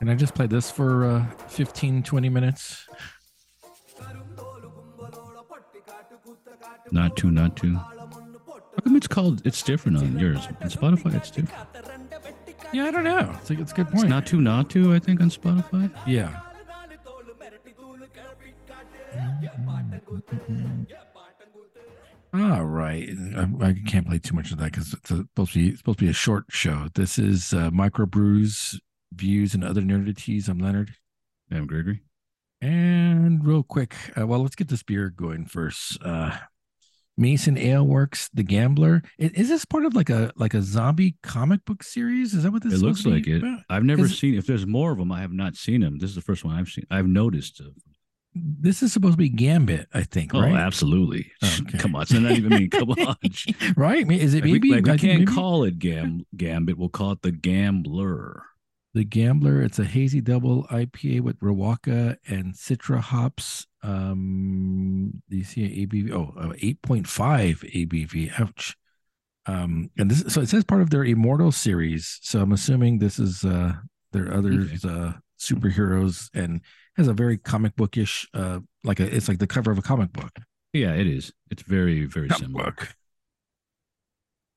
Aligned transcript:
Can 0.00 0.08
I 0.08 0.14
just 0.14 0.34
play 0.34 0.46
this 0.46 0.70
for 0.70 1.04
uh, 1.04 1.26
15, 1.48 2.02
20 2.02 2.28
minutes? 2.30 2.86
Not 6.90 7.16
too, 7.16 7.30
not 7.30 7.54
too. 7.56 7.74
How 7.76 8.82
come 8.82 8.96
it's 8.96 9.06
called? 9.06 9.42
It's 9.46 9.62
different 9.62 9.98
on 9.98 10.18
yours. 10.18 10.46
On 10.62 10.68
Spotify, 10.70 11.14
it's 11.14 11.30
different. 11.30 11.68
Yeah, 12.72 12.86
I 12.86 12.90
don't 12.90 13.04
know. 13.04 13.30
It's 13.40 13.50
a, 13.50 13.60
it's 13.60 13.72
a 13.72 13.74
good 13.74 13.86
It's 13.88 13.94
point. 13.96 14.08
not 14.08 14.26
too, 14.26 14.40
not 14.40 14.70
too. 14.70 14.94
I 14.94 14.98
think 14.98 15.20
on 15.20 15.28
Spotify. 15.30 15.90
yeah. 16.06 16.40
All 22.32 22.64
right. 22.64 23.08
I, 23.36 23.48
I 23.66 23.74
can't 23.86 24.06
play 24.06 24.18
too 24.18 24.34
much 24.36 24.52
of 24.52 24.58
that 24.58 24.72
because 24.72 24.92
it's 24.94 25.10
a- 25.10 25.16
supposed 25.16 25.52
to 25.54 25.58
be 25.58 25.68
it's 25.70 25.78
supposed 25.78 25.98
to 25.98 26.04
be 26.04 26.10
a 26.10 26.14
short 26.14 26.44
show. 26.50 26.86
This 26.94 27.18
is 27.18 27.52
uh, 27.52 27.70
Microbrews 27.70 28.78
views 29.12 29.54
and 29.54 29.64
other 29.64 29.80
nerdities. 29.80 30.48
I'm 30.48 30.58
Leonard. 30.58 30.94
I'm 31.50 31.66
Gregory. 31.66 32.02
And 32.62 33.44
real 33.46 33.62
quick, 33.62 33.94
uh, 34.18 34.26
well, 34.26 34.40
let's 34.40 34.54
get 34.56 34.68
this 34.68 34.82
beer 34.82 35.08
going 35.10 35.46
first. 35.46 35.98
Uh, 36.04 36.36
Mason 37.16 37.56
Ale 37.58 37.86
Works, 37.86 38.28
The 38.32 38.42
Gambler. 38.42 39.02
I- 39.20 39.30
Is, 39.34 39.48
this 39.48 39.64
part 39.64 39.84
of 39.84 39.94
like 39.94 40.10
a 40.10 40.32
like 40.36 40.54
a 40.54 40.62
zombie 40.62 41.16
comic 41.22 41.64
book 41.64 41.82
series? 41.82 42.34
Is 42.34 42.42
that 42.44 42.52
what 42.52 42.62
this? 42.62 42.72
It 42.72 42.76
is 42.76 42.82
looks 42.82 43.04
like 43.06 43.26
it. 43.26 43.38
about? 43.38 43.60
I've 43.68 43.84
never 43.84 44.08
seen. 44.08 44.34
If 44.34 44.46
there's 44.46 44.66
more 44.66 44.92
of 44.92 44.98
them, 44.98 45.10
I 45.12 45.20
have 45.20 45.32
not 45.32 45.56
seen 45.56 45.80
them. 45.80 45.98
This 45.98 46.10
is 46.10 46.16
the 46.16 46.22
first 46.22 46.44
one 46.44 46.54
I've 46.54 46.68
seen. 46.68 46.86
I've 46.90 47.06
noticed. 47.06 47.60
This 48.34 48.82
is 48.82 48.92
supposed 48.92 49.14
to 49.14 49.18
be 49.18 49.28
Gambit, 49.28 49.88
I 49.92 50.02
think. 50.04 50.34
oh, 50.34 50.40
right? 50.40 50.54
absolutely. 50.54 51.32
Oh, 51.42 51.58
okay. 51.62 51.78
Come 51.78 51.96
on. 51.96 52.02
It's 52.02 52.12
not 52.12 52.30
even. 52.32 52.50
Mean, 52.50 52.70
come 52.70 52.90
on. 53.06 53.16
right? 53.76 54.10
Is 54.12 54.34
it 54.34 54.42
Like, 54.44 54.52
maybe? 54.52 54.70
we, 54.70 54.76
like 54.76 54.84
we 54.86 54.98
can't 54.98 55.20
maybe 55.20 55.26
call 55.26 55.64
it 55.64 55.78
gam 55.78 56.24
gambit. 56.36 56.78
We'll 56.78 56.88
call 56.90 57.12
it 57.12 57.22
the 57.22 57.32
gambler. 57.32 58.42
The 58.92 59.04
Gambler. 59.04 59.62
It's 59.62 59.78
a 59.78 59.84
hazy 59.84 60.20
double 60.20 60.64
IPA 60.64 61.20
with 61.20 61.38
Riwaka 61.40 62.16
and 62.26 62.54
Citra 62.54 63.00
hops. 63.00 63.66
Um, 63.82 65.22
do 65.28 65.36
you 65.36 65.44
see 65.44 65.64
an 65.64 65.70
ABV? 65.88 66.12
Oh, 66.12 66.34
uh, 66.38 66.52
8.5 66.54 67.06
ABV. 67.72 68.40
Ouch. 68.40 68.76
Um, 69.46 69.90
and 69.96 70.10
this 70.10 70.32
so 70.32 70.40
it 70.40 70.48
says 70.48 70.64
part 70.64 70.82
of 70.82 70.90
their 70.90 71.04
Immortal 71.04 71.52
series. 71.52 72.18
So 72.22 72.40
I'm 72.42 72.52
assuming 72.52 72.98
this 72.98 73.18
is 73.18 73.44
uh 73.44 73.72
their 74.12 74.34
other 74.34 74.50
uh 74.84 75.12
superheroes 75.40 76.28
and 76.34 76.60
has 76.96 77.08
a 77.08 77.14
very 77.14 77.38
comic 77.38 77.74
bookish 77.76 78.28
uh 78.34 78.58
like 78.84 79.00
a 79.00 79.14
it's 79.14 79.28
like 79.28 79.38
the 79.38 79.46
cover 79.46 79.70
of 79.70 79.78
a 79.78 79.82
comic 79.82 80.12
book. 80.12 80.32
Yeah, 80.72 80.92
it 80.92 81.06
is. 81.06 81.32
It's 81.50 81.62
very 81.62 82.04
very 82.04 82.28
Comic 82.28 82.42
similar. 82.42 82.64
book. 82.64 82.94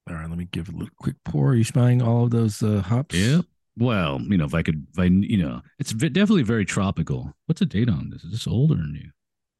All 0.09 0.15
right, 0.17 0.29
let 0.29 0.37
me 0.37 0.49
give 0.51 0.67
a 0.67 0.73
little 0.73 0.89
quick 0.99 1.15
pour. 1.23 1.51
Are 1.51 1.55
you 1.55 1.63
smelling 1.63 2.01
all 2.01 2.25
of 2.25 2.31
those 2.31 2.61
uh, 2.61 2.81
hops? 2.81 3.15
Yep. 3.15 3.45
Well, 3.77 4.21
you 4.21 4.37
know, 4.37 4.45
if 4.45 4.53
I 4.53 4.61
could, 4.61 4.85
if 4.93 4.99
I, 4.99 5.05
you 5.05 5.37
know, 5.37 5.61
it's 5.79 5.91
definitely 5.93 6.43
very 6.43 6.65
tropical. 6.65 7.33
What's 7.47 7.59
the 7.59 7.65
date 7.65 7.89
on 7.89 8.09
this? 8.11 8.23
Is 8.23 8.31
this 8.31 8.47
older 8.47 8.75
or 8.75 8.77
new? 8.77 9.09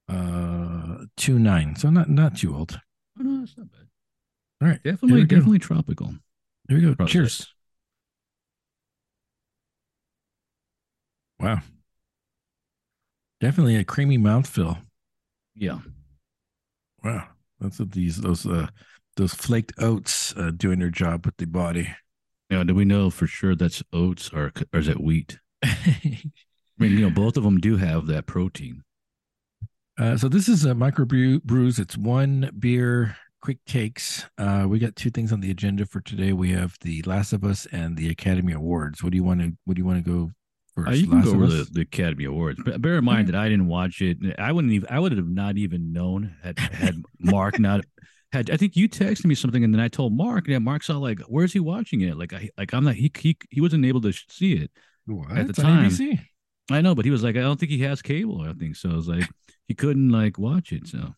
Uh, 0.07 1.05
two 1.17 1.39
nine. 1.39 1.75
So 1.75 1.89
not 1.89 2.09
not 2.09 2.37
too 2.37 2.55
old. 2.55 2.79
Oh, 3.19 3.23
no, 3.23 3.43
it's 3.43 3.57
not 3.57 3.71
bad. 3.71 3.87
All 4.61 4.67
right, 4.67 4.83
Definitely, 4.83 5.21
we 5.21 5.25
go. 5.25 5.35
definitely 5.37 5.59
tropical. 5.59 6.13
here 6.69 6.77
we 6.77 6.81
go. 6.81 6.95
Process. 6.95 7.11
Cheers. 7.11 7.47
Wow. 11.39 11.61
Definitely 13.41 13.75
a 13.75 13.83
creamy 13.83 14.17
mouthfeel. 14.17 14.77
Yeah. 15.55 15.79
Wow. 17.03 17.27
That's 17.59 17.79
what 17.79 17.91
these 17.91 18.17
those 18.17 18.45
uh 18.45 18.67
those 19.15 19.33
flaked 19.33 19.73
oats 19.79 20.33
uh, 20.37 20.51
doing 20.51 20.79
their 20.79 20.89
job 20.89 21.25
with 21.25 21.37
the 21.37 21.45
body. 21.45 21.93
Now, 22.49 22.63
do 22.63 22.75
we 22.75 22.85
know 22.85 23.09
for 23.09 23.27
sure 23.27 23.55
that's 23.55 23.83
oats 23.91 24.29
or 24.33 24.51
or 24.73 24.79
is 24.79 24.87
it 24.87 24.99
wheat? 24.99 25.39
I 25.63 26.21
mean, 26.77 26.91
you 26.91 27.01
know, 27.01 27.09
both 27.09 27.37
of 27.37 27.43
them 27.43 27.59
do 27.59 27.77
have 27.77 28.07
that 28.07 28.25
protein. 28.25 28.83
Uh, 29.99 30.17
so 30.17 30.27
this 30.27 30.49
is 30.49 30.65
a 30.65 30.73
micro 30.73 31.05
brew, 31.05 31.39
brews. 31.41 31.77
It's 31.77 31.95
one 31.95 32.49
beer, 32.57 33.15
quick 33.41 33.59
takes. 33.65 34.25
Uh, 34.37 34.65
we 34.67 34.79
got 34.79 34.95
two 34.95 35.11
things 35.11 35.31
on 35.31 35.39
the 35.39 35.51
agenda 35.51 35.85
for 35.85 36.01
today. 36.01 36.33
We 36.33 36.51
have 36.51 36.77
the 36.81 37.03
Last 37.03 37.31
of 37.31 37.43
Us 37.43 37.67
and 37.71 37.95
the 37.95 38.09
Academy 38.09 38.53
Awards. 38.53 39.03
What 39.03 39.11
do 39.11 39.17
you 39.17 39.23
want 39.23 39.41
to? 39.41 39.53
What 39.65 39.75
do 39.75 39.81
you 39.81 39.85
want 39.85 40.03
to 40.03 40.09
go 40.09 40.31
first? 40.75 40.89
Uh, 40.89 40.93
you 40.93 41.07
can 41.07 41.19
Last 41.19 41.25
go 41.25 41.33
over 41.33 41.47
the, 41.47 41.67
the 41.71 41.81
Academy 41.81 42.25
Awards, 42.25 42.59
but 42.65 42.81
bear 42.81 42.97
in 42.97 43.05
mind 43.05 43.27
that 43.27 43.35
I 43.35 43.49
didn't 43.49 43.67
watch 43.67 44.01
it. 44.01 44.17
I 44.39 44.51
wouldn't 44.51 44.73
even. 44.73 44.89
I 44.89 44.99
would 44.99 45.11
have 45.11 45.29
not 45.29 45.57
even 45.57 45.93
known 45.93 46.35
had 46.41 46.57
had 46.57 47.03
Mark 47.19 47.59
not 47.59 47.85
had. 48.33 48.49
I 48.49 48.57
think 48.57 48.75
you 48.75 48.89
texted 48.89 49.25
me 49.25 49.35
something, 49.35 49.63
and 49.63 49.73
then 49.73 49.79
I 49.81 49.87
told 49.87 50.11
Mark, 50.13 50.47
and 50.49 50.65
Mark's 50.65 50.89
all 50.89 50.99
like, 50.99 51.19
"Where's 51.21 51.53
he 51.53 51.59
watching 51.61 52.01
it?" 52.01 52.17
Like, 52.17 52.33
I 52.33 52.49
like 52.57 52.73
I'm 52.73 52.83
not. 52.83 52.95
He 52.95 53.09
he 53.17 53.37
he 53.49 53.61
wasn't 53.61 53.85
able 53.85 54.01
to 54.01 54.11
see 54.11 54.53
it. 54.53 54.71
What? 55.05 55.31
at 55.31 55.45
the 55.47 55.49
It's 55.51 55.59
time. 55.59 55.89
ABC? 55.89 56.19
I 56.71 56.81
know, 56.81 56.95
but 56.95 57.05
he 57.05 57.11
was 57.11 57.23
like, 57.23 57.35
I 57.37 57.41
don't 57.41 57.59
think 57.59 57.71
he 57.71 57.79
has 57.83 58.01
cable. 58.01 58.41
I 58.41 58.53
think 58.53 58.75
so. 58.75 58.89
I 58.91 58.95
was 58.95 59.07
like, 59.07 59.27
he 59.67 59.73
couldn't 59.73 60.09
like 60.09 60.37
watch 60.37 60.71
it. 60.71 60.87
So 60.87 61.13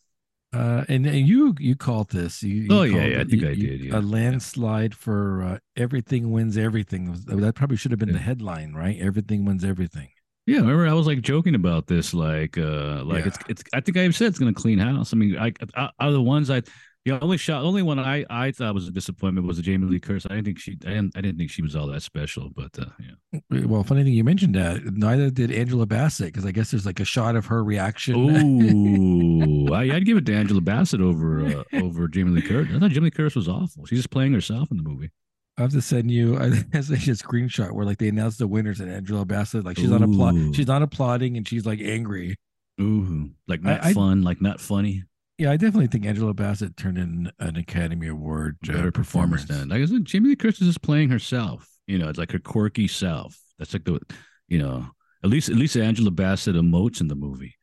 Uh, 0.53 0.85
and, 0.89 1.05
and 1.05 1.27
you 1.27 1.53
you 1.59 1.75
called 1.75 2.09
this. 2.09 2.41
You, 2.41 2.55
you 2.63 2.67
Oh, 2.71 2.83
yeah, 2.83 3.05
yeah, 3.05 3.21
I 3.21 3.23
think 3.25 3.41
you- 3.43 3.49
I 3.49 3.55
did, 3.55 3.79
yeah. 3.85 3.99
A 3.99 4.01
landslide 4.01 4.95
for 4.95 5.43
uh, 5.43 5.57
everything 5.77 6.31
wins 6.31 6.57
everything. 6.57 7.13
That 7.27 7.53
probably 7.55 7.77
should 7.77 7.91
have 7.91 7.99
been 7.99 8.11
the 8.13 8.19
headline, 8.19 8.73
right? 8.73 8.97
Everything 8.99 9.45
wins 9.45 9.63
everything. 9.63 10.09
yeah, 10.47 10.59
remember 10.59 10.87
I 10.87 10.93
was 10.93 11.07
like 11.07 11.21
joking 11.21 11.55
about 11.55 11.87
this, 11.87 12.13
like, 12.13 12.57
uh, 12.57 13.03
like 13.03 13.25
it's 13.27 13.37
Yeah. 13.41 13.45
it's. 13.51 13.63
I 13.73 13.81
think 13.81 13.97
I 13.97 14.09
said 14.11 14.27
it's 14.29 14.39
gonna 14.39 14.53
clean 14.53 14.79
house. 14.79 15.13
I 15.13 15.17
mean, 15.17 15.37
I 15.37 15.51
out 15.77 15.93
of 15.99 16.13
the 16.13 16.21
ones 16.21 16.49
I. 16.49 16.61
The 17.05 17.21
only 17.23 17.37
shot, 17.37 17.63
only 17.63 17.83
one 17.83 17.99
I 17.99 18.25
I 18.31 18.49
thought 18.51 18.73
was 18.73 18.87
a 18.87 18.91
disappointment 18.91 19.45
was 19.45 19.57
the 19.57 19.63
Jamie 19.63 19.85
Lee 19.87 19.99
Curtis. 19.99 20.25
I 20.25 20.29
didn't 20.33 20.45
think 20.45 20.59
she, 20.59 20.71
I 20.87 20.89
didn't, 20.89 21.15
I 21.15 21.21
didn't 21.21 21.37
think 21.37 21.51
she 21.51 21.61
was 21.61 21.75
all 21.75 21.85
that 21.87 22.01
special. 22.01 22.49
But 22.49 22.71
uh, 22.79 22.85
yeah, 22.99 23.41
Well, 23.67 23.83
funny 23.83 24.03
thing 24.03 24.13
you 24.13 24.23
mentioned 24.23 24.55
that. 24.55 24.83
Neither 24.83 25.29
did 25.29 25.51
Angela 25.51 25.85
Bassett 25.85 26.27
because 26.33 26.47
I 26.47 26.51
guess 26.51 26.71
there's 26.71 26.85
like 26.87 26.99
a 26.99 27.05
shot 27.05 27.35
of 27.35 27.45
her 27.45 27.63
reaction. 27.63 28.15
Ooh, 28.15 29.67
I, 29.73 29.95
I'd 29.95 30.05
give 30.05 30.17
it 30.17 30.25
to 30.25 30.33
Angela 30.35 30.61
Bassett 30.61 30.99
over 30.99 31.45
uh, 31.45 31.63
over 31.73 32.07
Jamie 32.07 32.31
Lee 32.31 32.41
Curtis. 32.41 32.75
I 32.75 32.79
thought 32.79 32.89
Jamie 32.89 33.05
Lee 33.05 33.11
Curtis 33.11 33.35
was 33.35 33.47
awful. 33.47 33.85
She's 33.85 33.99
just 33.99 34.09
playing 34.09 34.33
herself 34.33 34.71
in 34.71 34.77
the 34.77 34.83
movie. 34.83 35.11
I 35.57 35.61
have 35.61 35.71
to 35.73 35.81
send 35.81 36.09
you 36.09 36.37
I 36.39 36.47
it's 36.73 36.89
a 36.89 36.95
screenshot 36.95 37.71
where 37.71 37.85
like 37.85 37.99
they 37.99 38.07
announced 38.07 38.39
the 38.39 38.47
winners 38.47 38.79
and 38.79 38.91
Angela 38.91 39.25
Bassett 39.25 39.63
like 39.63 39.77
she's 39.77 39.89
not 39.91 40.01
applaud 40.01 40.55
she's 40.55 40.67
not 40.67 40.81
applauding 40.81 41.37
and 41.37 41.47
she's 41.47 41.65
like 41.67 41.79
angry. 41.81 42.35
Ooh, 42.81 43.29
like 43.47 43.61
not 43.61 43.83
I- 43.85 43.89
I- 43.89 43.93
fun, 43.93 44.23
like 44.23 44.41
not 44.41 44.59
funny. 44.59 45.03
Yeah, 45.37 45.51
I 45.51 45.57
definitely 45.57 45.87
think 45.87 46.05
Angela 46.05 46.33
Bassett 46.33 46.77
turned 46.77 46.97
in 46.97 47.31
an 47.39 47.57
Academy 47.57 48.07
Award 48.07 48.57
uh, 48.69 48.73
better 48.73 48.91
performance 48.91 49.45
than 49.45 49.69
like 49.69 49.81
I 49.81 49.85
said, 49.85 50.05
Jamie 50.05 50.29
Lee 50.29 50.35
Curtis 50.35 50.61
is 50.61 50.77
playing 50.77 51.09
herself. 51.09 51.69
You 51.87 51.97
know, 51.97 52.07
it's 52.07 52.17
like 52.17 52.31
her 52.31 52.39
quirky 52.39 52.87
self. 52.87 53.37
That's 53.59 53.73
like 53.73 53.83
the, 53.83 53.99
you 54.47 54.59
know, 54.59 54.87
at 55.23 55.29
least 55.29 55.49
at 55.49 55.55
least 55.55 55.75
Angela 55.75 56.11
Bassett 56.11 56.55
emotes 56.55 57.01
in 57.01 57.07
the 57.09 57.15
movie. 57.15 57.55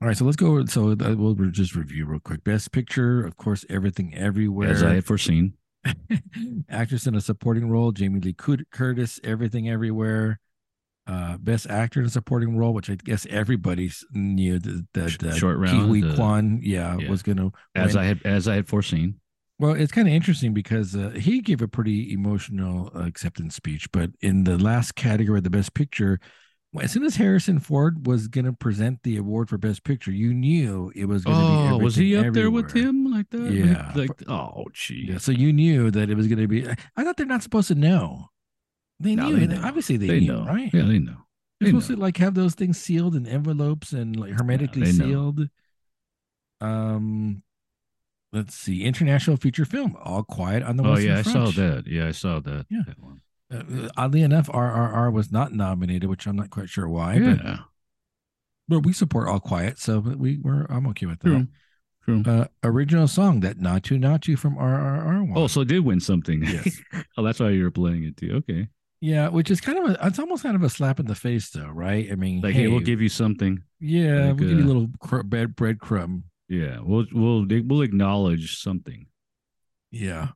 All 0.00 0.06
right, 0.06 0.16
so 0.16 0.24
let's 0.24 0.36
go. 0.36 0.64
So 0.66 0.94
we'll 0.94 1.34
just 1.50 1.74
review 1.74 2.06
real 2.06 2.20
quick. 2.20 2.44
Best 2.44 2.70
Picture, 2.72 3.24
of 3.26 3.36
course, 3.36 3.64
Everything 3.68 4.14
Everywhere. 4.14 4.68
As 4.68 4.82
I 4.82 4.94
had 4.94 5.04
foreseen. 5.04 5.54
Actress 6.68 7.06
in 7.06 7.14
a 7.14 7.20
supporting 7.20 7.68
role, 7.68 7.90
Jamie 7.90 8.20
Lee 8.20 8.34
Curtis, 8.34 9.18
Everything 9.24 9.68
Everywhere. 9.68 10.40
Uh, 11.08 11.38
best 11.38 11.66
actor 11.70 12.00
in 12.00 12.06
a 12.06 12.10
supporting 12.10 12.58
role, 12.58 12.74
which 12.74 12.90
I 12.90 12.96
guess 12.96 13.26
everybody 13.30 13.90
knew 14.12 14.58
that 14.58 14.86
the, 14.92 15.08
Sh- 15.08 15.16
the 15.16 15.34
short 15.34 15.56
round, 15.56 15.86
Kiwi 15.86 16.02
the- 16.02 16.14
Quan, 16.14 16.60
yeah, 16.62 16.98
yeah. 16.98 17.08
was 17.08 17.22
gonna. 17.22 17.50
As 17.74 17.94
win. 17.94 18.04
I 18.04 18.06
had 18.06 18.20
as 18.26 18.46
I 18.46 18.56
had 18.56 18.68
foreseen. 18.68 19.18
Well, 19.58 19.72
it's 19.72 19.90
kind 19.90 20.06
of 20.06 20.12
interesting 20.12 20.52
because 20.52 20.94
uh, 20.94 21.10
he 21.10 21.40
gave 21.40 21.62
a 21.62 21.66
pretty 21.66 22.12
emotional 22.12 22.88
acceptance 22.94 23.56
speech, 23.56 23.90
but 23.90 24.10
in 24.20 24.44
the 24.44 24.58
last 24.58 24.94
category, 24.94 25.40
the 25.40 25.50
best 25.50 25.74
picture, 25.74 26.20
as 26.80 26.92
soon 26.92 27.04
as 27.04 27.16
Harrison 27.16 27.58
Ford 27.58 28.06
was 28.06 28.28
going 28.28 28.44
to 28.44 28.52
present 28.52 29.02
the 29.02 29.16
award 29.16 29.48
for 29.48 29.58
best 29.58 29.82
picture, 29.82 30.12
you 30.12 30.32
knew 30.32 30.92
it 30.94 31.06
was 31.06 31.24
going 31.24 31.36
to 31.36 31.42
be. 31.42 31.74
Oh, 31.74 31.78
was 31.78 31.96
he 31.96 32.14
up 32.14 32.26
Everything 32.26 32.32
there 32.34 32.50
with 32.50 32.72
him 32.72 33.10
like 33.10 33.30
that? 33.30 33.50
Yeah. 33.50 33.92
Like, 33.96 34.10
oh, 34.28 34.66
gee. 34.72 35.06
Yeah, 35.10 35.18
so 35.18 35.32
you 35.32 35.52
knew 35.52 35.90
that 35.90 36.10
it 36.10 36.16
was 36.16 36.26
going 36.28 36.38
to 36.38 36.46
be. 36.46 36.68
I 36.96 37.02
thought 37.02 37.16
they're 37.16 37.26
not 37.26 37.42
supposed 37.42 37.68
to 37.68 37.74
know. 37.74 38.28
They 39.00 39.14
No, 39.14 39.28
knew. 39.30 39.36
they 39.36 39.46
know. 39.46 39.60
Obviously, 39.64 39.96
they, 39.96 40.06
They 40.08 40.20
knew, 40.20 40.32
know. 40.34 40.44
right? 40.44 40.70
Yeah, 40.72 40.82
they 40.82 40.98
know. 40.98 41.16
They're 41.60 41.66
They 41.66 41.66
supposed 41.68 41.90
know. 41.90 41.96
to 41.96 42.02
like 42.02 42.16
have 42.18 42.34
those 42.34 42.54
things 42.54 42.78
sealed 42.80 43.14
in 43.14 43.26
envelopes 43.26 43.92
and 43.92 44.16
like 44.16 44.32
hermetically 44.32 44.92
know. 44.92 45.04
sealed. 45.06 45.48
Um, 46.60 47.42
let's 48.32 48.54
see, 48.54 48.84
international 48.84 49.36
feature 49.36 49.64
film, 49.64 49.96
All 50.02 50.22
Quiet 50.24 50.62
on 50.62 50.76
the 50.76 50.84
Oh 50.84 50.90
Western 50.92 51.10
yeah, 51.10 51.18
I 51.18 51.22
saw 51.22 51.50
that. 51.52 51.84
Yeah, 51.86 52.06
I 52.08 52.12
saw 52.12 52.40
that. 52.40 52.66
Yeah. 52.70 52.82
that 52.86 52.98
one. 53.02 53.20
Uh, 53.50 53.88
oddly 53.96 54.22
enough, 54.22 54.48
RRR 54.48 55.12
was 55.12 55.32
not 55.32 55.52
nominated, 55.52 56.08
which 56.10 56.26
I'm 56.26 56.36
not 56.36 56.50
quite 56.50 56.68
sure 56.68 56.88
why. 56.88 57.18
But, 57.18 57.44
Yeah. 57.44 57.58
but 58.68 58.80
we 58.80 58.92
support 58.92 59.28
All 59.28 59.40
Quiet, 59.40 59.78
so 59.78 60.00
we 60.00 60.38
we're 60.38 60.64
I'm 60.68 60.86
okay 60.88 61.06
with 61.06 61.20
that. 61.20 61.28
True. 61.28 61.46
True. 62.04 62.22
Uh, 62.26 62.46
original 62.64 63.06
song 63.08 63.40
that 63.40 63.58
Naatu 63.58 63.98
Naatu 63.98 64.38
from 64.38 64.56
RRR 64.56 65.28
won. 65.28 65.32
Oh, 65.36 65.46
so 65.46 65.60
it 65.62 65.68
did 65.68 65.84
win 65.84 66.00
something. 66.00 66.42
Yes. 66.42 66.80
oh, 67.16 67.22
that's 67.22 67.38
why 67.40 67.50
you 67.50 67.62
were 67.64 67.70
playing 67.70 68.04
it 68.04 68.16
too. 68.16 68.32
Okay. 68.48 68.68
Yeah, 69.00 69.28
which 69.28 69.50
is 69.50 69.60
kind 69.60 69.78
of 69.78 69.90
a 69.90 70.06
it's 70.06 70.18
almost 70.18 70.42
kind 70.42 70.56
of 70.56 70.62
a 70.62 70.68
slap 70.70 70.98
in 71.00 71.06
the 71.06 71.14
face, 71.14 71.50
though, 71.50 71.68
right? 71.68 72.08
I 72.10 72.14
mean, 72.14 72.40
Like, 72.40 72.54
hey, 72.54 72.68
we'll 72.68 72.80
give 72.80 73.00
you 73.00 73.08
something. 73.08 73.62
yeah, 73.80 74.14
like, 74.14 74.24
we'll 74.26 74.34
give 74.34 74.50
you 74.50 74.58
a 74.58 74.62
uh, 74.62 74.66
little 74.66 74.88
cr- 75.00 75.22
bread 75.22 75.54
breadcrumb. 75.56 76.22
Yeah, 76.48 76.78
we'll 76.82 77.06
we'll 77.12 77.46
we'll 77.48 77.82
acknowledge 77.82 78.58
something. 78.58 79.06
Yeah. 79.90 80.28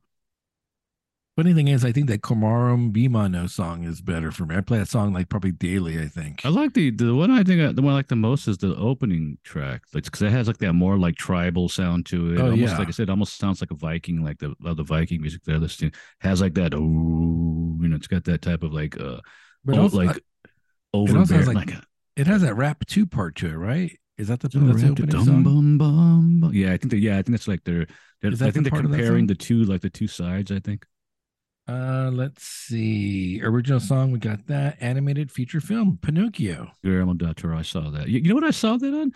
Funny 1.35 1.55
thing 1.55 1.67
is, 1.67 1.83
I 1.83 1.91
think 1.91 2.07
that 2.09 2.21
Komarum 2.21 2.91
Bimano 2.91 3.49
song 3.49 3.85
is 3.85 4.01
better 4.01 4.31
for 4.31 4.45
me. 4.45 4.55
I 4.55 4.61
play 4.61 4.77
that 4.77 4.87
song 4.87 5.13
like 5.13 5.29
probably 5.29 5.51
daily. 5.51 5.99
I 5.99 6.05
think. 6.05 6.45
I 6.45 6.49
like 6.49 6.75
the 6.75 6.91
the 6.91 7.15
one 7.15 7.31
I 7.31 7.41
think 7.43 7.59
I, 7.59 7.71
the 7.71 7.81
one 7.81 7.93
I 7.93 7.95
like 7.97 8.07
the 8.07 8.15
most 8.15 8.47
is 8.47 8.59
the 8.59 8.75
opening 8.75 9.39
track. 9.43 9.81
It's 9.95 10.07
because 10.09 10.21
it 10.21 10.29
has 10.29 10.45
like 10.45 10.59
that 10.59 10.73
more 10.73 10.95
like 10.95 11.15
tribal 11.15 11.69
sound 11.69 12.05
to 12.07 12.33
it. 12.35 12.39
Oh, 12.39 12.51
almost 12.51 12.61
yeah. 12.61 12.77
like 12.77 12.87
I 12.87 12.91
said, 12.91 13.09
almost 13.09 13.39
sounds 13.39 13.61
like 13.61 13.71
a 13.71 13.75
Viking, 13.75 14.23
like 14.23 14.37
the 14.37 14.53
uh, 14.63 14.75
the 14.75 14.83
Viking 14.83 15.21
music 15.21 15.41
they're 15.43 15.57
listening 15.57 15.93
has 16.19 16.39
like 16.39 16.53
that. 16.53 16.75
Oh, 16.75 16.77
you 16.79 17.87
know, 17.87 17.95
it's 17.95 18.05
got 18.05 18.25
that 18.25 18.43
type 18.43 18.61
of 18.61 18.71
like 18.71 18.99
uh, 19.01 19.17
But 19.65 19.79
oh, 19.79 19.83
also, 19.83 19.97
like 19.97 20.07
like 20.07 20.23
over 20.93 21.17
also 21.17 21.37
like, 21.39 21.55
like, 21.55 21.71
a, 21.71 21.81
it 22.15 22.27
has 22.27 22.43
that 22.43 22.53
rap 22.53 22.85
two 22.85 23.07
part 23.07 23.35
to 23.37 23.47
it, 23.47 23.55
right? 23.55 23.97
Is 24.19 24.27
that 24.27 24.39
the, 24.39 24.49
Dum, 24.49 24.67
that's 24.67 24.83
the 24.83 24.89
opening 24.89 25.11
song? 25.11 25.41
bum, 25.41 25.77
bum, 25.79 26.39
bum. 26.41 26.51
Yeah, 26.53 26.73
I 26.73 26.77
think 26.77 26.91
that. 26.91 26.99
Yeah, 26.99 27.13
I 27.13 27.23
think 27.23 27.29
that's 27.29 27.47
like 27.47 27.63
they're. 27.63 27.87
they're 28.21 28.31
Is 28.31 28.37
that 28.37 28.49
I 28.49 28.51
think 28.51 28.65
the 28.65 28.69
they're 28.69 28.81
part 28.81 28.85
of 28.85 28.91
that 28.91 28.97
comparing 28.97 29.25
the 29.25 29.33
two, 29.33 29.63
like 29.63 29.81
the 29.81 29.89
two 29.89 30.07
sides. 30.07 30.51
I 30.51 30.59
think. 30.59 30.85
Uh, 31.67 32.09
let's 32.13 32.43
see. 32.43 33.39
Original 33.41 33.79
song, 33.79 34.11
we 34.11 34.19
got 34.19 34.45
that. 34.47 34.77
Animated 34.81 35.31
feature 35.31 35.61
film, 35.61 35.97
Pinocchio. 36.01 36.69
Guillermo 36.83 37.13
del 37.13 37.33
Toro. 37.33 37.57
I 37.57 37.61
saw 37.61 37.89
that. 37.91 38.09
You, 38.09 38.19
you 38.19 38.29
know 38.29 38.35
what 38.35 38.43
I 38.43 38.51
saw 38.51 38.75
that 38.77 38.93
on? 38.93 39.11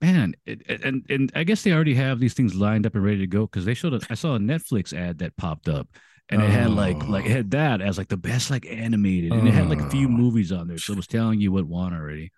Man, 0.00 0.34
it, 0.46 0.62
it- 0.66 0.82
and 0.82 1.04
and 1.10 1.30
I 1.34 1.44
guess 1.44 1.62
they 1.62 1.72
already 1.72 1.94
have 1.94 2.18
these 2.18 2.32
things 2.32 2.54
lined 2.54 2.86
up 2.86 2.94
and 2.94 3.04
ready 3.04 3.18
to 3.18 3.26
go 3.26 3.42
because 3.42 3.66
they 3.66 3.74
showed. 3.74 3.92
A, 3.94 4.00
I 4.08 4.14
saw 4.14 4.34
a 4.34 4.38
Netflix 4.38 4.94
ad 4.96 5.18
that 5.18 5.36
popped 5.36 5.68
up, 5.68 5.88
and 6.30 6.42
it 6.42 6.48
had 6.48 6.70
like 6.70 7.06
like 7.06 7.26
it 7.26 7.32
Oh. 7.32 7.34
had 7.34 7.50
that 7.50 7.82
as 7.82 7.98
like 7.98 8.08
the 8.08 8.16
best 8.16 8.50
like 8.50 8.66
animated, 8.66 9.32
and 9.32 9.46
it 9.46 9.52
had 9.52 9.68
like 9.68 9.80
a 9.80 9.90
few 9.90 10.06
Oh. 10.06 10.10
movies 10.10 10.52
on 10.52 10.68
there, 10.68 10.78
so 10.78 10.94
it 10.94 10.96
was 10.96 11.06
telling 11.06 11.38
you 11.38 11.52
what 11.52 11.66
won 11.66 11.92
already. 11.92 12.32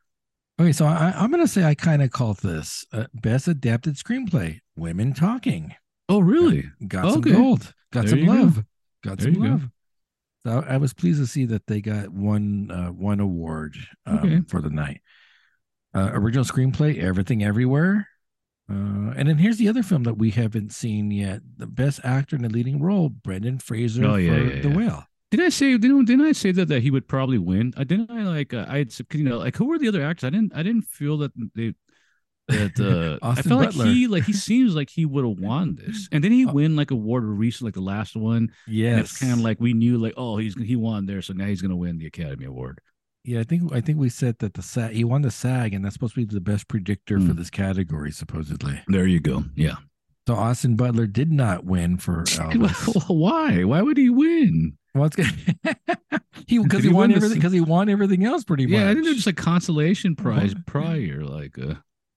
Okay, 0.60 0.72
so 0.72 0.86
I, 0.86 1.14
I'm 1.16 1.30
gonna 1.30 1.46
say 1.46 1.62
I 1.62 1.76
kind 1.76 2.02
of 2.02 2.10
call 2.10 2.34
this 2.34 2.84
uh, 2.92 3.06
best 3.14 3.46
adapted 3.46 3.94
screenplay, 3.94 4.58
Women 4.74 5.14
Talking. 5.14 5.72
Oh, 6.08 6.18
really? 6.18 6.64
Got 6.88 7.10
some 7.12 7.20
Okay. 7.20 7.32
gold. 7.32 7.72
Got 7.92 8.06
There 8.06 8.08
some 8.10 8.18
you 8.18 8.26
go. 8.26 8.62
Got 9.02 9.18
There 9.18 9.32
some 9.32 9.42
go. 9.42 9.48
love. 9.48 9.68
So 10.46 10.64
I 10.68 10.76
was 10.76 10.92
pleased 10.92 11.20
to 11.20 11.26
see 11.26 11.44
that 11.46 11.66
they 11.66 11.80
got 11.80 12.08
one 12.08 12.70
uh, 12.70 12.88
one 12.88 13.20
award 13.20 13.76
um, 14.06 14.18
Okay. 14.18 14.40
for 14.48 14.60
the 14.60 14.70
night. 14.70 15.00
Uh, 15.94 16.10
original 16.12 16.44
screenplay, 16.44 16.98
Everything 17.02 17.44
Everywhere. 17.44 18.08
Uh, 18.70 19.12
and 19.16 19.28
then 19.28 19.36
here's 19.38 19.58
the 19.58 19.68
other 19.68 19.82
film 19.82 20.04
that 20.04 20.14
we 20.18 20.30
haven't 20.30 20.72
seen 20.72 21.10
yet: 21.10 21.42
the 21.58 21.66
best 21.66 22.00
actor 22.04 22.34
in 22.36 22.42
the 22.42 22.48
leading 22.48 22.80
role, 22.80 23.08
Brendan 23.08 23.58
Fraser 23.58 24.04
Oh, 24.04 24.14
yeah, 24.16 24.30
for 24.38 24.44
yeah, 24.54 24.62
The 24.62 24.68
yeah. 24.68 24.76
Whale. 24.76 25.04
Did 25.30 25.40
I 25.40 25.48
say 25.48 25.76
didn't 25.78 26.04
didn't 26.06 26.24
I 26.26 26.32
say 26.32 26.52
that 26.52 26.68
that 26.68 26.82
he 26.82 26.90
would 26.90 27.08
probably 27.08 27.38
win? 27.38 27.72
I 27.76 27.84
didn't 27.84 28.10
I 28.10 28.22
like 28.24 28.52
uh, 28.54 28.66
I 28.68 28.78
had 28.78 28.92
you 29.12 29.24
know 29.24 29.38
like 29.38 29.56
who 29.56 29.66
were 29.66 29.78
the 29.78 29.88
other 29.88 30.02
actors? 30.02 30.26
I 30.26 30.30
didn't 30.30 30.54
I 30.54 30.62
didn't 30.62 30.82
feel 30.82 31.18
that 31.18 31.32
they 31.54 31.74
that 32.48 32.78
uh, 32.80 33.18
I 33.26 33.40
felt 33.42 33.62
Butler. 33.64 33.84
like 33.86 33.94
he 33.94 34.06
like 34.06 34.24
he 34.24 34.32
seems 34.32 34.74
like 34.74 34.90
he 34.90 35.04
would 35.06 35.24
have 35.24 35.38
won 35.44 35.76
this, 35.76 36.08
and 36.12 36.22
then 36.22 36.32
he 36.32 36.44
win 36.46 36.76
like 36.76 36.90
a 36.90 36.94
award 36.94 37.24
recently 37.24 37.68
like 37.68 37.74
the 37.74 37.80
last 37.80 38.16
one. 38.16 38.50
Yeah, 38.66 38.98
it's 39.00 39.18
kind 39.18 39.32
of 39.32 39.40
like 39.40 39.60
we 39.60 39.72
knew 39.72 39.98
like 39.98 40.14
oh 40.16 40.36
he's 40.38 40.54
he 40.60 40.76
won 40.76 41.06
there, 41.06 41.22
so 41.22 41.32
now 41.32 41.46
he's 41.46 41.62
gonna 41.62 41.76
win 41.76 41.98
the 41.98 42.06
Academy 42.06 42.44
Award. 42.46 42.80
yeah. 43.24 43.40
I 43.40 43.44
think 43.44 43.72
I 43.72 43.80
think 43.80 43.98
we 43.98 44.08
said 44.08 44.38
that 44.40 44.54
the 44.54 44.62
SAG 44.62 44.92
he 44.92 45.04
won 45.04 45.22
the 45.22 45.30
SAG, 45.30 45.72
and 45.74 45.84
that's 45.84 45.94
supposed 45.94 46.14
to 46.14 46.26
be 46.26 46.34
the 46.34 46.40
best 46.40 46.68
predictor 46.68 47.18
for 47.20 47.26
Hmm. 47.32 47.36
this 47.38 47.50
category, 47.50 48.10
supposedly. 48.10 48.80
There 48.88 49.06
you 49.06 49.20
go. 49.20 49.44
Yeah. 49.54 49.76
So 50.28 50.34
Austin 50.34 50.76
Butler 50.76 51.06
did 51.08 51.32
not 51.32 51.64
win 51.64 51.96
for 51.98 52.22
Elvis. 52.24 53.04
Why? 53.08 53.64
Why 53.64 53.82
would 53.82 53.96
he 53.96 54.08
win? 54.08 54.78
Well, 54.94 55.06
it's 55.06 55.16
good. 55.16 55.26
he 56.46 56.58
because 56.58 56.82
he 56.82 56.90
he 56.90 56.94
won 56.94 57.12
everything 57.12 57.38
because 57.38 57.52
he 57.52 57.60
won 57.60 57.88
everything 57.88 58.24
else 58.24 58.44
pretty 58.44 58.66
much. 58.66 58.78
Yeah, 58.78 58.90
I 58.90 58.92
think 58.92 59.04
they're 59.06 59.14
just 59.14 59.26
a 59.26 59.32
consolation 59.32 60.14
prize 60.14 60.54
prior. 60.66 61.24
Like 61.24 61.58
uh, 61.58 61.74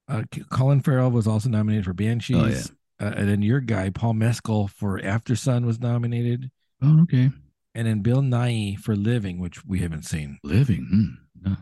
uh, 0.07 0.23
Colin 0.51 0.81
Farrell 0.81 1.11
was 1.11 1.27
also 1.27 1.49
nominated 1.49 1.85
for 1.85 1.93
Banshees. 1.93 2.35
Oh, 2.37 2.45
yeah. 2.47 3.07
uh, 3.07 3.13
and 3.15 3.27
then 3.27 3.41
your 3.41 3.59
guy 3.59 3.89
Paul 3.89 4.13
Mescal 4.13 4.67
for 4.67 4.99
Aftersun 4.99 5.65
was 5.65 5.79
nominated, 5.79 6.51
oh 6.81 7.01
okay, 7.03 7.31
and 7.73 7.87
then 7.87 8.01
Bill 8.01 8.21
Nighy 8.21 8.77
for 8.77 8.95
Living, 8.95 9.39
which 9.39 9.65
we 9.65 9.79
haven't 9.79 10.03
seen. 10.03 10.39
living. 10.43 10.85
Hmm. 10.89 11.49
No. 11.49 11.57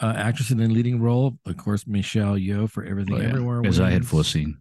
Uh, 0.00 0.12
actress 0.16 0.50
in 0.50 0.58
the 0.58 0.66
leading 0.66 1.00
role, 1.00 1.38
of 1.46 1.56
course, 1.56 1.86
Michelle 1.86 2.34
Yeoh 2.34 2.68
for 2.68 2.84
Everything 2.84 3.14
Oh, 3.14 3.20
yeah. 3.20 3.28
Everywhere. 3.28 3.62
As 3.64 3.78
I 3.78 3.90
had 3.90 4.04
foreseen. 4.06 4.58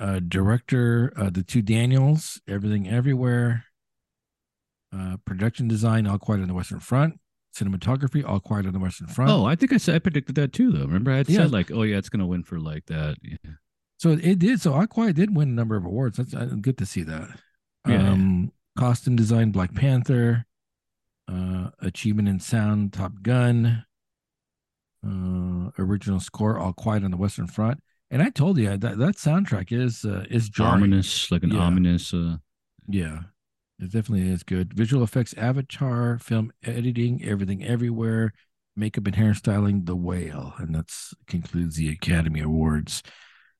Uh, 0.00 0.18
director, 0.26 1.12
uh, 1.16 1.30
the 1.30 1.44
two 1.44 1.62
Daniels, 1.62 2.40
Everything 2.48 2.88
Everywhere. 2.88 3.64
Uh, 4.92 5.18
production 5.24 5.68
design, 5.68 6.04
All 6.08 6.18
Quiet 6.18 6.42
on 6.42 6.48
the 6.48 6.54
Western 6.54 6.80
Front. 6.80 7.19
Cinematography, 7.56 8.24
All 8.26 8.40
Quiet 8.40 8.66
on 8.66 8.72
the 8.72 8.78
Western 8.78 9.06
Front. 9.08 9.30
Oh, 9.30 9.44
I 9.44 9.54
think 9.56 9.72
I 9.72 9.76
said 9.76 9.94
I 9.96 9.98
predicted 9.98 10.34
that 10.36 10.52
too, 10.52 10.70
though. 10.72 10.84
Remember, 10.86 11.10
I 11.10 11.18
had 11.18 11.28
Yeah. 11.28 11.40
said 11.40 11.50
like, 11.52 11.70
"Oh 11.70 11.82
yeah, 11.82 11.96
it's 11.98 12.08
gonna 12.08 12.26
win 12.26 12.42
for 12.44 12.58
like 12.60 12.86
that." 12.86 13.16
Yeah. 13.22 13.36
So 13.98 14.10
it 14.12 14.38
did. 14.38 14.60
So 14.60 14.72
All 14.72 14.86
Quiet 14.86 15.16
did 15.16 15.34
win 15.36 15.48
a 15.50 15.52
number 15.52 15.76
of 15.76 15.84
awards. 15.84 16.16
That's 16.18 16.32
uh, 16.34 16.56
good 16.60 16.78
to 16.78 16.86
see 16.86 17.02
that. 17.02 17.28
Yeah. 17.88 18.10
Um, 18.12 18.52
costume 18.78 19.16
design, 19.16 19.50
Black 19.50 19.74
Panther. 19.74 20.46
Uh, 21.28 21.70
achievement 21.80 22.28
in 22.28 22.40
sound, 22.40 22.92
Top 22.92 23.22
Gun. 23.22 23.84
Uh, 25.06 25.70
original 25.78 26.20
score, 26.20 26.58
All 26.58 26.72
Quiet 26.72 27.04
on 27.04 27.10
the 27.10 27.16
Western 27.16 27.46
Front. 27.46 27.80
And 28.10 28.20
I 28.22 28.28
told 28.30 28.58
you 28.58 28.76
that 28.76 28.98
that 28.98 29.16
soundtrack 29.16 29.70
is 29.72 30.04
uh, 30.04 30.24
is 30.30 30.48
jarring. 30.48 30.82
Ominous, 30.84 31.30
like 31.30 31.42
an 31.42 31.50
Yeah. 31.52 31.60
ominous. 31.60 32.12
Uh, 32.12 32.38
Yeah, 32.88 33.22
it 33.82 33.92
definitely 33.92 34.28
is 34.28 34.42
good. 34.42 34.74
Visual 34.74 35.02
effects, 35.02 35.34
Avatar, 35.34 36.18
film 36.18 36.52
editing, 36.64 37.24
everything, 37.24 37.64
everywhere, 37.64 38.32
makeup 38.76 39.06
and 39.06 39.16
hairstyling, 39.16 39.86
The 39.86 39.96
Whale, 39.96 40.54
and 40.58 40.74
that's 40.74 41.14
concludes 41.26 41.76
the 41.76 41.88
Academy 41.90 42.40
Awards. 42.40 43.02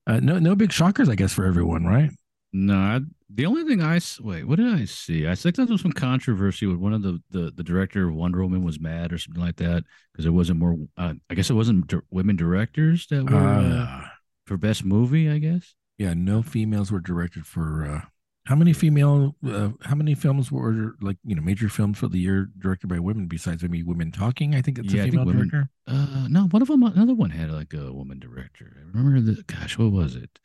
Uh, 0.07 0.21
no, 0.21 0.39
no 0.39 0.55
big 0.57 0.73
shockers, 0.73 1.09
I 1.09 1.15
guess, 1.15 1.33
for 1.33 1.45
everyone, 1.45 1.85
right? 1.85 2.11
no, 2.53 2.77
I, 2.77 3.01
the 3.33 3.47
only 3.47 3.63
thing 3.65 3.81
I 3.81 4.01
wait, 4.21 4.45
what 4.45 4.57
did 4.59 4.67
I 4.75 4.85
see? 4.85 5.29
I 5.29 5.37
think 5.37 5.55
there 5.55 5.67
was 5.67 5.83
some 5.83 5.93
controversy 5.93 6.67
with 6.67 6.79
one 6.79 6.93
of 6.93 7.03
the 7.03 7.23
the, 7.31 7.53
the 7.55 7.63
director 7.63 8.09
of 8.09 8.15
Wonder 8.15 8.43
Woman 8.43 8.65
was 8.65 8.81
mad 8.81 9.13
or 9.13 9.19
something 9.19 9.43
like 9.43 9.57
that 9.57 9.85
because 10.13 10.25
there 10.25 10.33
wasn't 10.33 10.59
more. 10.59 10.77
Uh, 10.97 11.15
I 11.29 11.35
guess 11.35 11.49
it 11.51 11.55
wasn't 11.55 11.93
women 12.11 12.35
directors 12.37 13.07
that 13.09 13.31
were 13.31 13.37
uh, 13.39 13.85
Uh, 13.85 14.05
for 14.47 14.57
best 14.57 14.85
movie. 14.85 15.29
I 15.31 15.39
guess. 15.39 15.75
yeah, 15.97 16.15
no 16.15 16.43
females 16.43 16.91
were 16.91 16.99
directed 17.01 17.47
for. 17.47 18.03
How 18.47 18.57
many 18.57 18.73
female? 18.73 19.37
Uh, 19.47 19.71
how 19.83 19.95
many 19.95 20.15
films 20.15 20.51
were 20.51 20.95
like 21.01 21.19
you 21.25 21.35
know 21.37 21.43
major 21.43 21.69
films 21.69 21.99
for 21.99 22.09
the 22.09 22.19
year 22.19 22.49
directed 22.59 22.87
by 22.89 22.99
women 22.99 23.27
besides 23.27 23.63
maybe 23.63 23.83
Women 23.83 24.11
Talking? 24.13 24.55
I 24.55 24.63
think 24.63 24.79
it's 24.79 24.93
Yeah, 24.93 25.03
a 25.03 25.11
female 25.11 25.27
women- 25.27 25.49
director. 25.49 25.71
Uh, 25.87 26.27
no, 26.29 26.47
one 26.49 26.63
of 26.63 26.69
them, 26.69 26.83
another 26.83 27.15
one 27.15 27.31
had 27.31 27.51
like 27.51 27.75
a 27.75 27.93
woman 27.93 28.19
director. 28.19 28.73
I 28.79 28.97
remember 28.99 29.21
the 29.21 29.43
gosh, 29.43 29.77
what 29.79 29.93
was 29.93 30.17
it? 30.17 30.39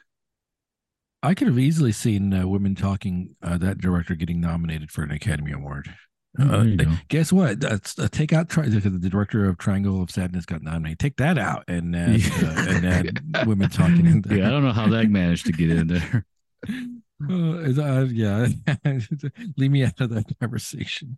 I 1.24 1.33
could 1.33 1.47
have 1.47 1.57
easily 1.57 1.92
seen 1.92 2.33
uh, 2.33 2.45
Women 2.47 2.75
Talking 2.75 3.36
uh, 3.41 3.58
that 3.58 3.79
director 3.79 4.13
getting 4.13 4.39
nominated 4.41 4.91
for 4.91 5.01
an 5.01 5.10
Academy 5.12 5.51
Award. 5.53 5.89
Oh, 6.38 6.43
Uh, 6.43 6.58
there 6.58 6.65
you 6.67 6.75
go. 6.77 6.91
Guess 7.08 7.31
what? 7.31 7.62
That's 7.62 7.98
uh, 7.98 8.10
take 8.12 8.34
out 8.34 8.50
tri- 8.50 8.67
the 8.67 9.10
director 9.10 9.46
of 9.46 9.58
Triangle 9.58 10.01
of 10.03 10.12
Sadness 10.12 10.46
got 10.46 10.62
nominated. 10.62 11.00
Take 11.00 11.15
that 11.17 11.38
out 11.39 11.63
and 11.70 11.96
add, 11.96 12.22
uh, 12.43 12.65
and 12.67 12.86
add 12.86 13.48
women 13.48 13.70
talking 13.70 14.05
in 14.05 14.22
there. 14.22 14.38
Yeah, 14.39 14.48
I 14.48 14.50
don't 14.51 14.63
know 14.63 14.74
how 14.74 14.89
that 14.89 15.10
managed 15.10 15.46
to 15.48 15.53
get 15.53 15.72
in 15.72 15.88
there. 15.88 16.25
Uh, 17.29 17.82
uh, 17.82 18.05
yeah, 18.12 18.48
leave 19.58 19.72
me 19.72 19.84
out 19.84 20.00
of 20.00 20.10
that 20.12 20.25
conversation. 20.39 21.17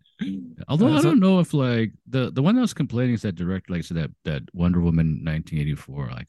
Although 0.68 0.88
Uh, 0.94 0.98
I 0.98 1.02
don't 1.02 1.20
know 1.20 1.40
if 1.40 1.52
like 1.54 1.92
the 2.08 2.30
the 2.30 2.42
one 2.42 2.54
that 2.54 2.60
was 2.62 2.74
complaining 2.74 3.14
is 3.14 3.22
that 3.22 3.34
director, 3.34 3.72
like 3.72 3.84
said, 3.84 3.96
that 3.96 4.10
that 4.24 4.42
Wonder 4.52 4.80
Woman 4.80 5.20
1984. 5.24 6.10
Like, 6.10 6.28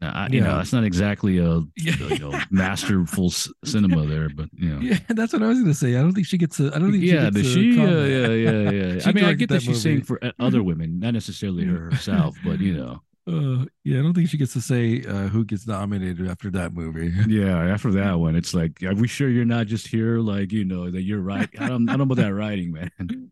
now, 0.00 0.12
I, 0.14 0.28
you 0.28 0.40
know, 0.40 0.54
Yeah. 0.54 0.60
it's 0.60 0.72
not 0.72 0.84
exactly 0.84 1.38
a 1.38 1.60
you 1.76 2.18
know 2.18 2.38
masterful 2.50 3.30
cinema 3.64 4.06
there, 4.06 4.28
but 4.30 4.48
you 4.54 4.70
know. 4.74 4.80
Yeah, 4.80 4.98
that's 5.08 5.32
what 5.32 5.42
I 5.42 5.48
was 5.48 5.58
going 5.58 5.70
to 5.72 5.78
say. 5.78 5.96
I 5.96 6.00
don't 6.02 6.12
think 6.14 6.26
she 6.26 6.38
gets 6.38 6.58
a. 6.60 6.74
I 6.74 6.78
don't 6.78 6.90
think 6.92 7.04
Yeah, 7.04 7.26
she 7.26 7.30
gets 7.32 7.48
she? 7.48 7.70
Yeah, 7.70 7.76
comment. 7.84 8.10
yeah, 8.10 8.28
yeah, 8.28 8.70
yeah. 8.94 9.02
I 9.06 9.12
mean, 9.12 9.24
I 9.24 9.34
get 9.34 9.48
that, 9.50 9.56
that 9.56 9.62
she's 9.62 9.80
saying 9.82 10.02
for 10.02 10.22
uh, 10.24 10.32
other 10.38 10.62
women, 10.62 10.98
not 11.00 11.14
necessarily 11.14 11.64
her 11.66 11.90
herself, 11.90 12.36
but 12.44 12.60
you 12.60 12.74
know, 12.76 13.02
Uh, 13.26 13.64
yeah, 13.84 13.98
I 13.98 14.02
don't 14.02 14.14
think 14.14 14.28
she 14.28 14.38
gets 14.38 14.54
to 14.54 14.60
say 14.60 15.02
uh, 15.06 15.28
who 15.28 15.44
gets 15.44 15.66
nominated 15.66 16.28
after 16.28 16.50
that 16.52 16.72
movie. 16.72 17.12
yeah. 17.28 17.72
After 17.72 17.90
that 17.92 18.18
one, 18.18 18.34
it's 18.34 18.54
like, 18.54 18.82
are 18.82 18.94
we 18.94 19.08
sure 19.08 19.28
you're 19.28 19.44
not 19.44 19.66
just 19.66 19.86
here, 19.86 20.18
like 20.18 20.52
you 20.52 20.64
know, 20.64 20.90
that 20.90 21.02
you're 21.02 21.20
right? 21.20 21.48
I 21.58 21.68
don't, 21.68 21.88
I 21.88 21.92
don't 21.92 22.08
know 22.08 22.14
about 22.14 22.16
that 22.18 22.34
writing, 22.34 22.72
man. 22.72 22.90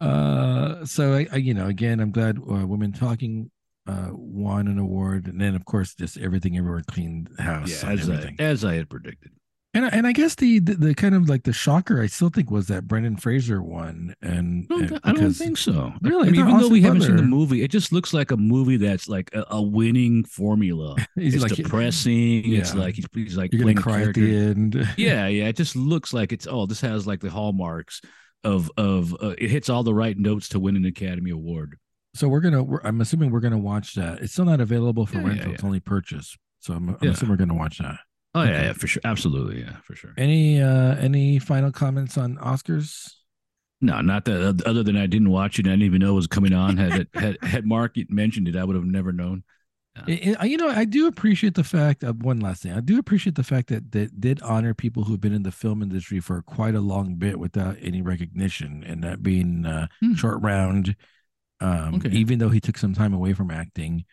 Uh, 0.00 0.84
so 0.84 1.12
I, 1.12 1.26
I, 1.32 1.36
you 1.38 1.54
know, 1.54 1.66
again, 1.66 1.98
I'm 1.98 2.12
glad 2.12 2.38
uh, 2.38 2.64
Women 2.64 2.92
Talking 2.92 3.50
uh 3.88 4.10
won 4.12 4.68
an 4.68 4.78
award, 4.78 5.26
and 5.26 5.40
then 5.40 5.56
of 5.56 5.64
course 5.64 5.94
just 5.94 6.16
everything 6.18 6.56
everywhere 6.56 6.82
cleaned 6.86 7.30
house 7.36 7.82
Yeah, 7.82 7.90
as 7.90 8.08
I, 8.08 8.34
as 8.38 8.64
I 8.64 8.74
had 8.74 8.88
predicted. 8.88 9.32
And 9.78 9.86
I- 9.86 9.88
and 9.90 10.06
I 10.08 10.12
guess 10.12 10.34
the, 10.34 10.58
the 10.58 10.74
the 10.74 10.94
kind 10.96 11.14
of 11.14 11.28
like 11.28 11.44
the 11.44 11.52
shocker 11.52 12.02
I 12.02 12.06
still 12.06 12.30
think 12.30 12.50
was 12.50 12.66
that 12.66 12.88
Brendan 12.88 13.16
Fraser 13.16 13.62
won, 13.62 14.12
and, 14.20 14.66
I 14.68 14.74
don't, 14.74 14.90
and 14.90 15.00
I 15.04 15.12
don't 15.12 15.32
think 15.32 15.56
so. 15.56 15.92
Really? 16.02 16.28
I 16.28 16.30
mean, 16.32 16.40
even 16.40 16.58
though 16.58 16.68
we 16.68 16.82
haven't 16.82 17.02
seen 17.02 17.14
the 17.14 17.22
movie, 17.22 17.62
it 17.62 17.70
just 17.70 17.92
looks 17.92 18.12
like 18.12 18.32
a 18.32 18.36
movie 18.36 18.76
that's 18.76 19.08
like 19.08 19.30
a, 19.34 19.44
a 19.50 19.62
winning 19.62 20.24
formula. 20.24 20.96
it's 21.16 21.40
like 21.40 21.54
depressing. 21.54 22.52
It's 22.54 22.74
yeah. 22.74 22.80
like 22.80 22.96
he's, 22.96 23.06
he's 23.14 23.36
like 23.36 23.52
you're 23.52 23.62
playing 23.62 23.76
cry 23.76 24.02
at 24.02 24.14
the 24.14 24.36
end. 24.36 24.74
yeah, 24.96 25.28
yeah. 25.28 25.46
It 25.46 25.54
just 25.56 25.76
looks 25.76 26.12
like 26.12 26.32
it's 26.32 26.48
oh, 26.50 26.66
this 26.66 26.80
has 26.80 27.06
like 27.06 27.20
the 27.20 27.30
hallmarks 27.30 28.00
of 28.42 28.72
of 28.76 29.14
uh, 29.22 29.36
it 29.38 29.48
hits 29.48 29.68
all 29.68 29.84
the 29.84 29.94
right 29.94 30.18
notes 30.18 30.48
to 30.48 30.58
win 30.58 30.74
an 30.74 30.86
Academy 30.86 31.30
Award. 31.30 31.76
So 32.14 32.26
we're 32.26 32.40
gonna. 32.40 32.64
We're, 32.64 32.80
I'm 32.82 33.00
assuming 33.00 33.30
we're 33.30 33.38
gonna 33.38 33.58
watch 33.58 33.94
that. 33.94 34.18
It's 34.22 34.32
still 34.32 34.44
not 34.44 34.60
available 34.60 35.06
for 35.06 35.18
Yeah, 35.18 35.26
rental. 35.28 35.46
yeah, 35.48 35.54
It's 35.54 35.62
only 35.62 35.78
purchase. 35.78 36.36
So 36.58 36.74
I'm, 36.74 36.88
I'm 36.88 36.98
Yeah. 37.00 37.10
assuming 37.10 37.30
we're 37.30 37.36
gonna 37.36 37.54
watch 37.54 37.78
that. 37.78 37.98
Oh 38.34 38.42
yeah, 38.42 38.50
Okay. 38.50 38.64
yeah, 38.66 38.72
for 38.74 38.86
sure, 38.86 39.02
absolutely, 39.04 39.60
yeah, 39.60 39.76
for 39.84 39.94
sure. 39.96 40.12
Any 40.16 40.60
uh 40.60 40.96
any 40.96 41.38
final 41.38 41.72
comments 41.72 42.18
on 42.18 42.36
Oscars? 42.36 43.10
No, 43.80 44.00
not 44.00 44.24
that. 44.24 44.62
Other 44.66 44.82
than 44.82 44.96
I 44.96 45.06
didn't 45.06 45.30
watch 45.30 45.58
it, 45.58 45.66
I 45.66 45.70
didn't 45.70 45.82
even 45.84 46.00
know 46.00 46.10
it 46.10 46.16
was 46.16 46.26
coming 46.26 46.52
on. 46.52 46.76
Had 46.76 46.92
it, 47.00 47.08
had 47.14 47.38
had 47.42 47.64
Mark 47.66 47.96
mentioned 48.08 48.48
it, 48.48 48.56
I 48.56 48.64
would 48.64 48.76
have 48.76 48.84
never 48.84 49.12
known. 49.12 49.44
I- 50.06 50.36
I- 50.38 50.44
you 50.46 50.56
know, 50.56 50.68
I 50.68 50.84
do 50.84 51.08
appreciate 51.08 51.54
the 51.54 51.64
fact 51.64 52.04
of 52.04 52.22
one 52.22 52.38
last 52.38 52.62
thing. 52.62 52.72
I 52.72 52.78
do 52.80 52.98
appreciate 53.00 53.34
the 53.34 53.42
fact 53.42 53.68
that 53.68 53.90
that 53.92 54.20
did 54.20 54.40
honor 54.42 54.72
people 54.72 55.04
who've 55.04 55.20
been 55.20 55.32
in 55.32 55.42
the 55.42 55.50
film 55.50 55.82
industry 55.82 56.20
for 56.20 56.40
quite 56.42 56.76
a 56.76 56.80
long 56.80 57.16
bit 57.16 57.38
without 57.40 57.76
any 57.80 58.00
recognition, 58.02 58.84
and 58.86 59.02
that 59.02 59.22
being 59.24 59.64
uh, 59.66 59.88
Hmm. 60.00 60.14
Short 60.14 60.40
Round. 60.42 60.94
Um, 61.60 61.96
Okay. 61.96 62.10
Even 62.10 62.38
though 62.38 62.50
he 62.50 62.60
took 62.60 62.78
some 62.78 62.94
time 62.94 63.12
away 63.12 63.32
from 63.32 63.50
acting, 63.50 64.04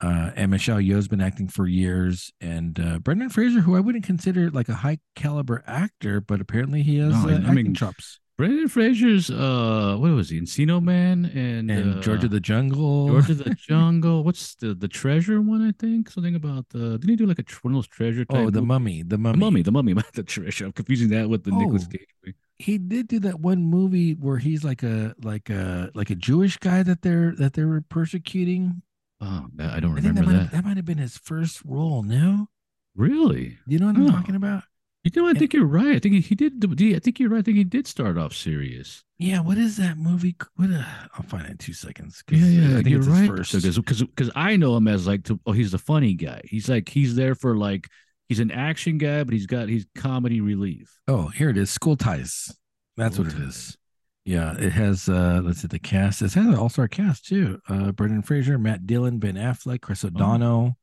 uh, 0.00 0.30
and 0.36 0.50
Michelle 0.50 0.78
Yeoh's 0.78 1.08
been 1.08 1.20
acting 1.20 1.48
for 1.48 1.66
years, 1.66 2.32
and 2.40 2.78
uh, 2.80 2.98
Brendan 3.00 3.28
Fraser, 3.30 3.60
who 3.60 3.76
I 3.76 3.80
wouldn't 3.80 4.04
consider 4.04 4.50
like 4.50 4.68
a 4.68 4.74
high 4.74 4.98
caliber 5.14 5.62
actor, 5.66 6.20
but 6.20 6.40
apparently 6.40 6.82
he 6.82 6.98
has 6.98 7.12
No, 7.24 7.30
uh, 7.34 7.40
I- 7.46 7.52
mean, 7.54 7.74
chops. 7.74 8.18
Brendan 8.38 8.68
Fraser's 8.68 9.30
uh, 9.30 9.96
what 9.98 10.12
was 10.12 10.30
he? 10.30 10.40
Encino 10.40 10.82
Man 10.82 11.26
and 11.26 11.70
And 11.70 11.96
uh, 11.96 12.00
George 12.00 12.24
of 12.24 12.30
the 12.30 12.40
Jungle. 12.40 13.08
George 13.08 13.28
of 13.28 13.36
the 13.44 13.54
Jungle. 13.68 14.24
What's 14.24 14.54
the 14.54 14.72
the 14.72 14.88
treasure 14.88 15.42
one? 15.42 15.60
I 15.60 15.72
think 15.78 16.08
something 16.08 16.34
about 16.34 16.66
the. 16.70 16.92
Didn't 16.98 17.10
he 17.10 17.16
do 17.16 17.26
like 17.26 17.38
a 17.38 17.44
one 17.60 17.74
of 17.74 17.76
those 17.76 17.86
treasure? 17.88 18.24
oh, 18.30 18.48
the 18.48 18.62
mummy, 18.62 19.02
the 19.02 19.10
The 19.10 19.18
mummy, 19.18 19.38
mummy, 19.38 19.60
the 19.62 19.72
mummy, 19.72 19.94
the 20.14 20.22
treasure. 20.22 20.64
I'm 20.64 20.72
confusing 20.72 21.10
that 21.10 21.28
with 21.28 21.44
the 21.44 21.50
Oh. 21.52 21.68
Cage. 21.70 22.06
movie. 22.24 22.34
he 22.58 22.78
did 22.78 23.08
do 23.08 23.18
that 23.20 23.40
one 23.40 23.62
movie 23.62 24.12
where 24.14 24.38
he's 24.38 24.64
like 24.64 24.82
a 24.84 25.14
like 25.22 25.50
a 25.50 25.90
like 25.94 26.08
a 26.08 26.14
Jewish 26.14 26.56
guy 26.56 26.82
that 26.82 27.02
they're 27.02 27.34
that 27.36 27.52
they 27.52 27.64
were 27.66 27.82
persecuting. 27.90 28.80
Oh, 29.20 29.46
that, 29.56 29.72
I 29.74 29.80
don't 29.80 29.92
I 29.98 30.00
think 30.00 30.14
that 30.14 30.20
remember 30.20 30.26
might 30.26 30.32
that. 30.32 30.42
have, 30.44 30.50
that 30.52 30.64
might 30.64 30.76
have 30.76 30.86
been 30.86 30.98
his 30.98 31.18
first 31.18 31.62
role. 31.64 32.02
No, 32.02 32.48
Really? 32.94 33.58
you 33.66 33.78
know 33.78 33.86
what 33.86 33.96
I'm 33.96 34.06
Oh. 34.06 34.10
talking 34.10 34.34
about? 34.34 34.64
You 35.04 35.10
know, 35.16 35.28
I 35.28 35.32
think 35.32 35.54
you're 35.54 35.64
right. 35.66 35.96
I 35.96 35.98
think 35.98 36.14
he, 36.16 36.20
he 36.20 36.34
did. 36.34 36.62
I 36.62 36.98
think 36.98 37.18
you're 37.18 37.30
right. 37.30 37.38
I 37.38 37.42
think 37.42 37.56
he 37.56 37.64
did 37.64 37.86
start 37.86 38.18
off 38.18 38.34
serious. 38.34 39.02
Yeah. 39.18 39.40
What 39.40 39.56
is 39.56 39.78
that 39.78 39.96
movie? 39.96 40.36
What? 40.56 40.70
Uh, 40.70 40.84
I'll 41.14 41.22
find 41.22 41.46
it 41.46 41.52
in 41.52 41.56
two 41.56 41.72
seconds. 41.72 42.22
Yeah, 42.30 42.38
yeah, 42.44 42.68
I 42.72 42.82
think 42.82 42.88
you're 42.90 42.98
it's 42.98 43.08
right. 43.08 43.30
Because 43.76 44.02
because 44.02 44.30
I 44.34 44.56
know 44.56 44.76
him 44.76 44.86
as 44.88 45.06
like, 45.06 45.24
to, 45.24 45.40
oh, 45.46 45.52
he's 45.52 45.72
the 45.72 45.78
funny 45.78 46.12
guy. 46.12 46.42
He's 46.44 46.68
like 46.68 46.90
he's 46.90 47.14
there 47.16 47.34
for 47.34 47.56
like 47.56 47.88
he's 48.28 48.40
an 48.40 48.50
action 48.50 48.98
guy, 48.98 49.24
but 49.24 49.32
he's 49.32 49.46
got 49.46 49.70
he's 49.70 49.86
comedy 49.94 50.42
relief. 50.42 51.00
Oh, 51.08 51.28
here 51.28 51.48
it 51.48 51.56
is. 51.56 51.70
School 51.70 51.96
Ties. 51.96 52.54
That's 52.98 53.14
School 53.14 53.24
what 53.24 53.32
it 53.34 53.38
Ties. 53.38 53.48
is. 53.56 53.76
Yeah, 54.24 54.54
it 54.58 54.72
has. 54.72 55.08
uh 55.08 55.40
Let's 55.42 55.60
see 55.62 55.68
the 55.68 55.78
cast. 55.78 56.20
It 56.22 56.32
has 56.34 56.36
an 56.46 56.54
all-star 56.54 56.88
cast 56.88 57.26
too. 57.26 57.60
Uh 57.68 57.92
Brendan 57.92 58.22
Fraser, 58.22 58.58
Matt 58.58 58.86
Dillon, 58.86 59.18
Ben 59.18 59.34
Affleck, 59.36 59.80
Chris 59.80 60.04
O'Donnell. 60.04 60.76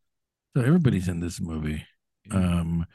So 0.55 0.63
everybody's 0.63 1.07
in 1.07 1.19
this 1.19 1.39
movie. 1.39 1.85
um 2.31 2.85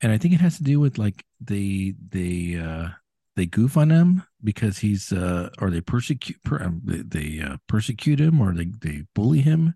and 0.00 0.10
i 0.12 0.18
think 0.18 0.34
it 0.34 0.40
has 0.40 0.56
to 0.58 0.64
do 0.64 0.80
with 0.80 0.98
like 0.98 1.24
they 1.40 1.94
they 2.10 2.56
uh 2.58 2.88
they 3.36 3.46
goof 3.46 3.76
on 3.76 3.90
him 3.90 4.22
because 4.42 4.78
he's 4.78 5.12
uh 5.12 5.48
or 5.60 5.70
they 5.70 5.80
persecute 5.80 6.42
per, 6.44 6.60
um, 6.62 6.80
they, 6.84 7.02
they 7.02 7.40
uh, 7.42 7.56
persecute 7.68 8.20
him 8.20 8.40
or 8.40 8.52
they 8.54 8.66
they 8.80 9.04
bully 9.14 9.40
him 9.42 9.74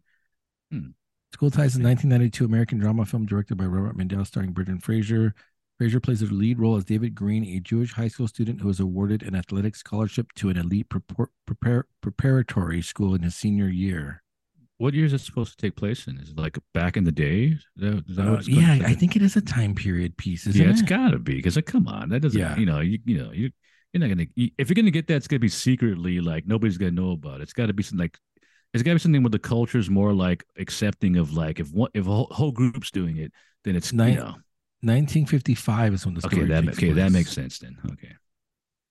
Hmm. 0.72 0.88
school 1.32 1.50
ties 1.50 1.72
is 1.76 1.80
a 1.80 1.82
1992 1.82 2.44
american 2.44 2.78
drama 2.78 3.06
film 3.06 3.24
directed 3.26 3.56
by 3.56 3.64
robert 3.66 3.96
mandel 3.96 4.24
starring 4.24 4.52
brendan 4.52 4.80
fraser 4.80 5.34
fraser 5.78 6.00
plays 6.00 6.20
the 6.20 6.26
lead 6.26 6.58
role 6.58 6.76
as 6.76 6.84
david 6.84 7.14
green 7.14 7.44
a 7.44 7.60
jewish 7.60 7.92
high 7.94 8.08
school 8.08 8.28
student 8.28 8.60
who 8.60 8.68
was 8.68 8.80
awarded 8.80 9.22
an 9.22 9.34
athletic 9.34 9.76
scholarship 9.76 10.32
to 10.34 10.48
an 10.50 10.56
elite 10.56 10.88
prepar- 10.88 11.28
prepar- 11.48 11.84
preparatory 12.02 12.82
school 12.82 13.14
in 13.14 13.22
his 13.22 13.34
senior 13.36 13.68
year 13.68 14.22
What 14.78 14.94
year 14.94 15.06
is 15.06 15.12
it 15.12 15.18
supposed 15.20 15.58
to 15.58 15.60
take 15.66 15.74
place 15.76 16.06
in? 16.06 16.18
Is 16.18 16.30
it 16.30 16.38
like 16.38 16.56
back 16.72 16.96
in 16.96 17.02
the 17.04 17.10
day? 17.12 17.56
Is 17.58 17.64
that, 17.76 18.04
is 18.08 18.16
that 18.16 18.26
Uh, 18.26 18.30
what 18.30 18.38
it's 18.40 18.48
gonna 18.48 18.60
yeah 18.78 18.86
i 18.86 18.94
think 18.94 19.16
it 19.16 19.22
is 19.22 19.36
a 19.36 19.40
time 19.40 19.74
period 19.74 20.16
piece 20.16 20.46
isn't 20.46 20.60
yeah, 20.60 20.68
it 20.68 20.70
it's 20.70 20.82
got 20.82 21.10
to 21.10 21.18
be 21.18 21.34
because 21.34 21.56
like, 21.56 21.66
come 21.66 21.88
on, 21.88 22.08
that 22.10 22.20
doesn't. 22.22 22.38
Yeah. 22.40 22.56
You 22.56 22.66
know, 22.66 22.80
you 22.80 22.98
you 23.04 23.18
know 23.18 23.32
you. 23.32 23.50
You're 23.92 24.00
not 24.00 24.08
gonna 24.10 24.26
if 24.36 24.68
you're 24.68 24.74
gonna 24.74 24.90
get 24.90 25.06
that, 25.08 25.16
it's 25.16 25.26
gonna 25.28 25.40
be 25.40 25.48
secretly 25.48 26.20
like 26.20 26.46
nobody's 26.46 26.78
gonna 26.78 26.90
know 26.92 27.12
about 27.12 27.40
it. 27.40 27.44
It's 27.44 27.52
got 27.54 27.66
to 27.66 27.72
be 27.72 27.82
something 27.82 28.04
like 28.04 28.18
it's 28.74 28.82
got 28.82 28.90
to 28.90 28.96
be 28.96 29.00
something 29.00 29.22
where 29.22 29.30
the 29.30 29.38
culture's 29.38 29.88
more 29.90 30.12
like 30.12 30.44
accepting 30.58 31.16
of 31.16 31.32
like 31.32 31.58
if 31.58 31.72
one 31.72 31.90
if 31.94 32.06
a 32.06 32.10
whole, 32.10 32.28
whole 32.30 32.52
group's 32.52 32.90
doing 32.90 33.16
it, 33.16 33.32
then 33.64 33.74
it's 33.76 33.92
Nine- 33.92 34.12
you 34.12 34.16
know 34.20 34.34
1955 34.82 35.94
is 35.94 36.04
when 36.06 36.14
the 36.14 36.20
story 36.20 36.42
okay 36.42 36.48
that 36.48 36.68
okay 36.68 36.92
that 36.92 37.12
makes 37.12 37.32
sense 37.32 37.58
then 37.58 37.76
okay 37.92 38.14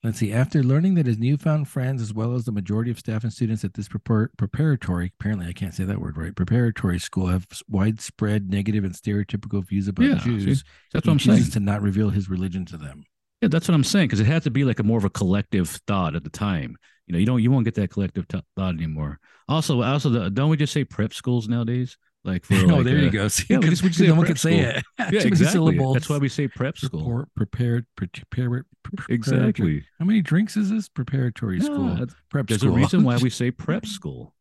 Let's 0.03 0.19
see. 0.19 0.31
After 0.31 0.61
learning 0.63 0.93
that 0.95 1.07
his 1.07 1.17
newfound 1.17 1.67
friends, 1.67 2.03
as 2.03 2.13
well 2.13 2.35
as 2.35 2.45
the 2.45 2.51
majority 2.51 2.91
of 2.91 2.99
staff 2.99 3.23
and 3.23 3.33
students 3.33 3.63
at 3.65 3.73
this 3.73 3.89
prepar- 3.89 4.29
preparatory, 4.37 5.11
apparently 5.19 5.47
I 5.47 5.53
can't 5.53 5.73
say 5.73 5.85
that 5.85 5.99
word 5.99 6.17
right, 6.17 6.35
preparatory 6.35 6.99
school 6.99 7.27
have 7.27 7.47
widespread 7.67 8.47
negative 8.47 8.83
and 8.83 8.93
stereotypical 8.93 9.67
views 9.67 9.87
about 9.87 10.05
Yeah, 10.05 10.19
see, 10.19 10.37
Jews, 10.37 10.63
that's 10.93 11.03
he 11.03 11.09
what 11.09 11.13
I'm 11.13 11.19
saying. 11.19 11.49
to 11.51 11.59
not 11.59 11.81
reveal 11.81 12.11
his 12.11 12.29
religion 12.29 12.63
to 12.67 12.77
them. 12.77 13.03
Yeah, 13.41 13.49
that's 13.49 13.67
what 13.67 13.73
I'm 13.73 13.83
saying 13.83 14.07
because 14.07 14.19
it 14.19 14.27
had 14.27 14.43
to 14.43 14.51
be 14.51 14.63
like 14.63 14.79
a 14.79 14.83
more 14.83 14.99
of 14.99 15.03
a 15.03 15.09
collective 15.09 15.67
thought 15.87 16.15
at 16.15 16.23
the 16.23 16.29
time. 16.29 16.77
You 17.07 17.13
know, 17.13 17.19
you 17.19 17.25
don't 17.25 17.41
you 17.41 17.49
won't 17.49 17.65
get 17.65 17.75
that 17.75 17.89
collective 17.89 18.27
t- 18.27 18.41
thought 18.55 18.75
anymore. 18.75 19.19
Also, 19.49 19.81
also, 19.81 20.09
the, 20.09 20.29
don't 20.29 20.49
we 20.49 20.57
just 20.57 20.73
say 20.73 20.83
prep 20.85 21.13
schools 21.13 21.47
nowadays? 21.47 21.97
Like 22.27 22.45
for 22.45 22.53
oh, 22.57 22.57
like, 22.67 22.83
there 22.85 22.97
you 22.99 23.09
go. 23.09 23.27
See, 23.29 23.45
yeah, 23.49 23.57
we 23.59 23.69
just- 23.69 23.81
we 23.83 23.89
just 23.89 24.01
no 24.01 24.15
one 24.15 24.25
can 24.27 24.35
say 24.35 24.59
it. 24.59 24.83
Yeah, 24.99 25.21
exactly. 25.23 25.77
That's 25.93 26.09
why 26.09 26.17
we 26.17 26.27
say 26.29 26.47
prep 26.49 26.77
school. 26.77 27.07
Prepar- 27.07 27.25
prepared, 27.35 27.85
prepare, 27.95 28.65
Exactly. 29.09 29.85
How 29.99 30.05
many 30.05 30.21
drinks 30.21 30.57
is 30.57 30.69
this? 30.69 30.89
Preparatory 30.89 31.57
Yeah, 31.59 31.63
school, 31.65 31.87
that's- 31.95 32.15
prep 32.29 32.47
There's 32.47 32.61
school. 32.61 32.73
a 32.73 32.77
reason 32.77 33.03
why 33.03 33.17
we 33.17 33.29
say 33.29 33.49
prep 33.51 33.85
school. 33.85 34.33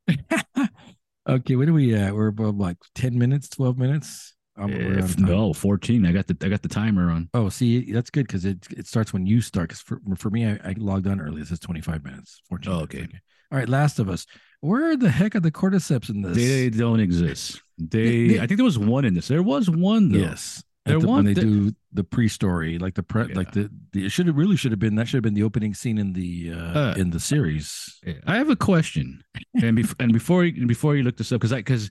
okay, 1.28 1.56
what 1.56 1.68
are 1.68 1.72
we 1.72 1.94
at? 1.94 2.14
We're 2.14 2.28
about 2.28 2.56
like 2.58 2.78
ten 2.94 3.16
minutes, 3.18 3.48
twelve 3.48 3.78
minutes. 3.78 4.34
Um, 4.58 4.70
we're 4.70 4.98
If- 5.00 5.18
no, 5.18 5.52
14. 5.52 6.06
I 6.06 6.12
got 6.12 6.26
the 6.26 6.36
I 6.42 6.48
got 6.48 6.62
the 6.62 6.68
timer 6.68 7.10
on. 7.10 7.28
Oh, 7.34 7.48
see, 7.50 7.92
that's 7.92 8.10
good 8.10 8.26
because 8.26 8.44
it 8.44 8.66
it 8.70 8.86
starts 8.86 9.12
when 9.12 9.26
you 9.26 9.40
start. 9.40 9.68
Because 9.68 9.82
for, 9.82 10.00
for 10.16 10.30
me, 10.30 10.46
I, 10.46 10.58
I 10.64 10.74
logged 10.78 11.06
on 11.06 11.20
early. 11.20 11.40
This 11.42 11.50
is 11.52 11.60
25 11.60 12.04
minutes, 12.04 12.40
14. 12.48 12.72
Oh, 12.72 12.76
minutes, 12.76 12.94
okay. 12.94 13.06
All 13.52 13.58
right, 13.58 13.68
Last 13.68 13.98
of 14.00 14.08
Us. 14.08 14.26
Where 14.66 14.96
the 14.96 15.10
heck 15.10 15.34
are 15.36 15.40
the 15.40 15.50
cordyceps 15.52 16.08
in 16.10 16.22
this? 16.22 16.36
They 16.36 16.70
don't 16.70 17.00
exist. 17.00 17.60
They, 17.78 18.28
They- 18.28 18.40
I 18.40 18.46
think 18.46 18.58
there 18.58 18.64
was 18.64 18.78
one 18.78 19.04
in 19.04 19.14
this. 19.14 19.28
There 19.28 19.42
was 19.42 19.68
one 19.70 20.10
though. 20.12 20.18
yes. 20.18 20.62
There 20.84 21.00
the, 21.00 21.06
when 21.06 21.08
want 21.08 21.26
they 21.26 21.34
the- 21.34 21.40
do 21.40 21.72
the 21.92 22.04
pre-story, 22.04 22.78
like 22.78 22.94
the 22.94 23.02
pre, 23.02 23.26
Yeah. 23.28 23.34
like 23.34 23.52
the, 23.52 23.68
the 23.92 24.06
it 24.06 24.10
should 24.10 24.26
have 24.28 24.36
really 24.36 24.56
should 24.56 24.70
have 24.72 24.78
been 24.78 24.94
that 24.96 25.08
should 25.08 25.16
have 25.16 25.22
been 25.24 25.34
the 25.34 25.42
opening 25.42 25.74
scene 25.74 25.98
in 25.98 26.12
the 26.12 26.52
uh, 26.52 26.78
Uh, 26.78 26.94
in 26.96 27.10
the 27.10 27.18
series. 27.20 27.98
I 28.26 28.36
have 28.36 28.50
a 28.50 28.56
question, 28.56 29.22
and 29.62 29.76
bef- 29.78 29.94
and 29.98 30.12
before 30.12 30.44
you, 30.44 30.66
before 30.66 30.94
you 30.96 31.02
look 31.02 31.16
this 31.16 31.32
up, 31.32 31.40
because 31.40 31.52
I 31.52 31.56
because 31.58 31.90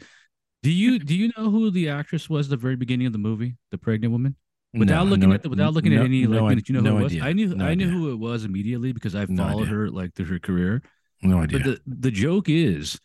do 0.63 0.71
you 0.71 0.97
do 0.99 1.13
you 1.13 1.31
know 1.37 1.49
who 1.51 1.71
the 1.71 1.89
actress 1.89 2.29
was 2.29 2.47
at 2.47 2.51
the 2.51 2.57
very 2.57 2.77
beginning 2.77 3.05
of 3.07 3.11
the 3.13 3.19
movie, 3.19 3.57
the 3.71 3.77
pregnant 3.77 4.11
woman? 4.13 4.35
Without 4.73 5.03
No, 5.05 5.09
looking 5.11 5.29
no, 5.29 5.35
at 5.35 5.43
the, 5.43 5.49
without 5.49 5.73
looking 5.73 5.93
no, 5.93 5.99
at 6.01 6.05
any 6.05 6.25
like, 6.25 6.43
minutes, 6.49 6.69
you 6.69 6.75
know 6.79 6.89
who 6.89 6.97
it 6.99 7.03
was. 7.03 7.11
idea. 7.13 7.23
I 7.25 7.33
knew 7.33 7.51
I 7.59 7.75
knew 7.75 7.85
idea. 7.85 7.87
who 7.87 8.11
it 8.11 8.19
was 8.19 8.45
immediately 8.45 8.93
because 8.93 9.13
I've 9.15 9.29
No 9.29 9.43
followed 9.43 9.67
her 9.67 9.89
like 9.89 10.13
through 10.15 10.27
her 10.27 10.39
career. 10.39 10.81
No 11.25 11.39
idea. 11.41 11.59
But 11.59 11.65
the 11.65 11.81
the 12.07 12.11
joke 12.11 12.49
is, 12.49 12.99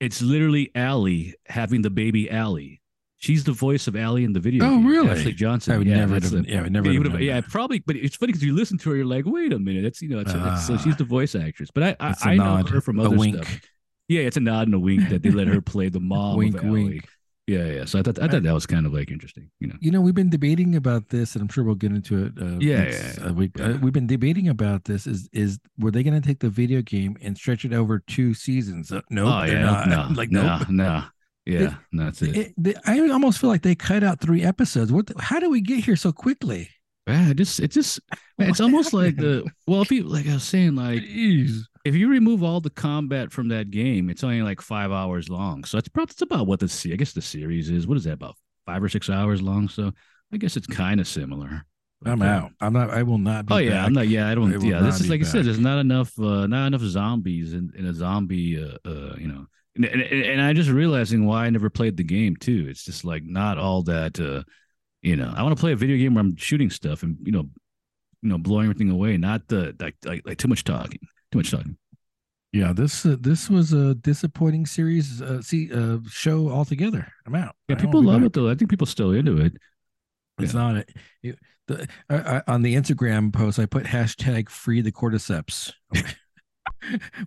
it's 0.00 0.20
literally 0.22 0.70
Ellie 0.74 1.34
having 1.46 1.82
the 1.82 1.90
baby 1.90 2.30
Ellie. 2.30 2.80
She's 3.18 3.44
the 3.44 3.52
voice 3.52 3.86
of 3.86 3.96
Ellie 3.96 4.24
in 4.24 4.32
the 4.32 4.40
video. 4.40 4.64
Oh, 4.64 4.70
game, 4.70 4.86
really? 4.86 5.10
Ashley 5.10 5.32
Johnson. 5.34 5.74
I 5.74 5.78
would 5.78 5.86
yeah, 5.86 5.96
never 5.96 6.14
have. 6.14 6.30
the- 6.30 6.44
yeah, 6.48 6.60
I 6.60 6.62
would 6.62 6.72
never. 6.72 6.90
yeah, 6.90 7.02
have 7.10 7.20
yeah, 7.20 7.40
that. 7.42 7.50
probably, 7.50 7.80
but 7.80 7.94
it's 7.96 8.16
funny 8.16 8.32
because 8.32 8.42
you 8.42 8.54
listen 8.54 8.78
to 8.78 8.90
her, 8.90 8.96
you're 8.96 9.04
like, 9.04 9.26
wait 9.26 9.52
a 9.52 9.58
minute, 9.58 9.84
it's 9.84 10.00
you 10.00 10.08
know, 10.08 10.20
it's, 10.20 10.32
it's 10.32 10.66
so 10.66 10.74
Ah. 10.74 10.76
she's 10.78 10.96
the 10.96 11.04
voice 11.04 11.34
actress. 11.34 11.70
But 11.74 11.82
I, 11.82 11.88
I, 12.00 12.08
That's 12.08 12.24
I 12.26 12.36
know 12.36 12.64
her 12.64 12.80
from 12.80 12.98
other 12.98 13.18
stuff. 13.18 13.60
Yeah, 14.08 14.22
it's 14.22 14.38
a 14.38 14.40
nod 14.40 14.68
and 14.68 14.74
a 14.74 14.78
wink 14.78 15.10
that 15.10 15.22
they 15.22 15.30
let 15.30 15.48
her 15.48 15.60
play 15.60 15.90
the 15.90 16.00
mom. 16.12 16.38
Wink, 16.38 16.56
of 16.56 16.64
Ellie. 16.64 16.84
wink. 16.84 17.08
Yeah, 17.50 17.66
yeah. 17.66 17.84
So 17.84 17.98
I 17.98 18.02
thought 18.02 18.18
I 18.22 18.28
thought 18.28 18.44
that 18.44 18.54
was 18.54 18.66
kind 18.66 18.86
of 18.86 18.92
like 18.92 19.10
interesting. 19.10 19.50
You 19.58 19.68
know. 19.68 19.74
You 19.80 19.90
know, 19.90 20.00
we've 20.00 20.14
been 20.14 20.30
debating 20.30 20.76
about 20.76 21.08
this, 21.08 21.34
and 21.34 21.42
I'm 21.42 21.48
sure 21.48 21.64
we'll 21.64 21.74
get 21.84 21.90
into 21.92 22.24
it. 22.26 22.32
Uh, 22.40 22.58
Yeah, 22.60 22.84
next, 22.84 23.18
yeah, 23.18 23.24
uh, 23.26 23.32
week. 23.32 23.50
yeah. 23.58 23.64
Uh, 23.70 23.78
we've 23.78 23.92
been 23.92 24.06
debating 24.06 24.48
about 24.48 24.84
this. 24.84 25.06
Is 25.06 25.28
is 25.32 25.58
were 25.78 25.90
they 25.90 26.02
going 26.02 26.20
to 26.20 26.26
take 26.26 26.38
the 26.40 26.48
video 26.50 26.80
game 26.82 27.16
and 27.20 27.36
stretch 27.36 27.64
it 27.64 27.72
over 27.72 27.98
two 27.98 28.34
seasons? 28.34 28.92
Uh, 28.92 29.00
no, 29.10 29.26
oh 29.26 29.42
yeah, 29.44 29.62
not. 29.62 29.88
no, 29.88 30.08
like 30.20 30.30
no, 30.30 30.58
nope. 30.58 30.68
no. 30.68 31.02
Yeah, 31.46 31.74
that's 31.92 32.22
it. 32.22 32.36
It- 32.36 32.54
they- 32.56 32.76
I 32.86 33.00
almost 33.08 33.40
feel 33.40 33.50
like 33.50 33.62
they 33.62 33.74
cut 33.74 34.04
out 34.04 34.20
three 34.20 34.42
episodes. 34.44 34.92
What? 34.92 35.06
The, 35.06 35.14
how 35.20 35.40
do 35.40 35.50
we 35.50 35.60
get 35.60 35.82
here 35.84 35.96
so 35.96 36.12
quickly? 36.12 36.68
Yeah, 37.08 37.30
it 37.30 37.36
just 37.38 37.58
it 37.58 37.72
just 37.72 37.98
man, 38.38 38.50
it's 38.50 38.60
almost 38.60 38.92
like 38.92 39.16
the 39.16 39.44
well, 39.66 39.84
you 39.90 40.04
like 40.04 40.28
I 40.28 40.34
was 40.34 40.44
saying, 40.44 40.76
like 40.76 41.00
Jeez. 41.02 41.62
If 41.84 41.94
you 41.94 42.08
remove 42.08 42.42
all 42.42 42.60
the 42.60 42.70
combat 42.70 43.32
from 43.32 43.48
that 43.48 43.70
game, 43.70 44.10
it's 44.10 44.22
only 44.22 44.42
like 44.42 44.60
five 44.60 44.92
hours 44.92 45.28
long. 45.28 45.64
So 45.64 45.78
it's 45.78 45.88
probably 45.88 46.12
it's 46.12 46.22
about 46.22 46.46
what 46.46 46.60
the 46.60 46.90
I 46.92 46.96
guess 46.96 47.12
the 47.12 47.22
series 47.22 47.70
is. 47.70 47.86
What 47.86 47.96
is 47.96 48.04
that 48.04 48.14
about 48.14 48.36
five 48.66 48.82
or 48.82 48.88
six 48.88 49.08
hours 49.08 49.40
long? 49.40 49.68
So 49.68 49.92
I 50.32 50.36
guess 50.36 50.56
it's 50.56 50.66
kind 50.66 51.00
of 51.00 51.08
similar. 51.08 51.64
I'm 52.04 52.22
uh, 52.22 52.26
out. 52.26 52.52
I'm 52.60 52.72
not. 52.72 52.90
I 52.90 53.02
will 53.02 53.18
not. 53.18 53.46
Be 53.46 53.54
Oh 53.54 53.58
yeah, 53.58 53.70
back. 53.70 53.86
I'm 53.86 53.92
not. 53.92 54.08
Yeah, 54.08 54.28
I 54.28 54.32
I 54.32 54.34
don't. 54.34 54.50
will 54.50 54.64
Yeah, 54.64 54.80
this 54.80 55.00
is 55.00 55.08
like 55.10 55.20
I 55.20 55.24
said. 55.24 55.44
There's 55.44 55.58
not 55.58 55.78
enough. 55.78 56.18
Uh, 56.18 56.46
not 56.46 56.66
enough 56.66 56.80
zombies 56.82 57.52
in, 57.52 57.70
in 57.76 57.86
a 57.86 57.92
zombie. 57.92 58.62
Uh, 58.62 58.76
uh, 58.88 59.16
you 59.18 59.28
know, 59.28 59.46
and, 59.76 59.84
and 59.84 60.02
and 60.02 60.40
I 60.40 60.52
just 60.52 60.70
realizing 60.70 61.26
why 61.26 61.46
I 61.46 61.50
never 61.50 61.68
played 61.68 61.96
the 61.96 62.04
game 62.04 62.36
too. 62.36 62.66
It's 62.68 62.84
just 62.84 63.04
like 63.04 63.22
not 63.24 63.58
all 63.58 63.82
that. 63.82 64.18
Uh, 64.18 64.44
you 65.02 65.16
know, 65.16 65.32
I 65.34 65.42
want 65.42 65.56
to 65.56 65.60
play 65.60 65.72
a 65.72 65.76
video 65.76 65.96
game 65.96 66.14
where 66.14 66.22
I'm 66.22 66.36
shooting 66.36 66.70
stuff 66.70 67.02
and 67.02 67.18
you 67.22 67.32
know, 67.32 67.48
you 68.22 68.28
know, 68.30 68.38
blowing 68.38 68.64
everything 68.64 68.90
away. 68.90 69.16
Not 69.18 69.48
the 69.48 69.74
like 69.78 69.96
like, 70.04 70.22
like 70.24 70.38
too 70.38 70.48
much 70.48 70.64
talking. 70.64 71.00
Too 71.32 71.38
much 71.38 71.50
talking. 71.50 71.76
Yeah, 72.52 72.72
this 72.72 73.06
uh, 73.06 73.16
this 73.20 73.48
was 73.48 73.72
a 73.72 73.94
disappointing 73.94 74.66
series. 74.66 75.22
Uh, 75.22 75.40
see, 75.40 75.72
uh, 75.72 75.98
show 76.08 76.50
altogether. 76.50 77.06
I'm 77.26 77.34
out. 77.36 77.54
Yeah, 77.68 77.76
I 77.76 77.80
people 77.80 78.02
love 78.02 78.20
back. 78.22 78.26
it 78.26 78.32
though. 78.32 78.50
I 78.50 78.54
think 78.56 78.70
people 78.70 78.86
still 78.88 79.12
into 79.12 79.36
it. 79.40 79.52
It's 80.40 80.52
Yeah. 80.54 80.60
not 80.60 80.76
a, 80.78 80.84
it, 81.22 81.38
the, 81.68 82.42
on 82.48 82.62
the 82.62 82.74
Instagram 82.74 83.32
post. 83.32 83.60
I 83.60 83.66
put 83.66 83.84
hashtag 83.84 84.48
free 84.48 84.80
the 84.80 84.90
cordyceps. 84.90 85.72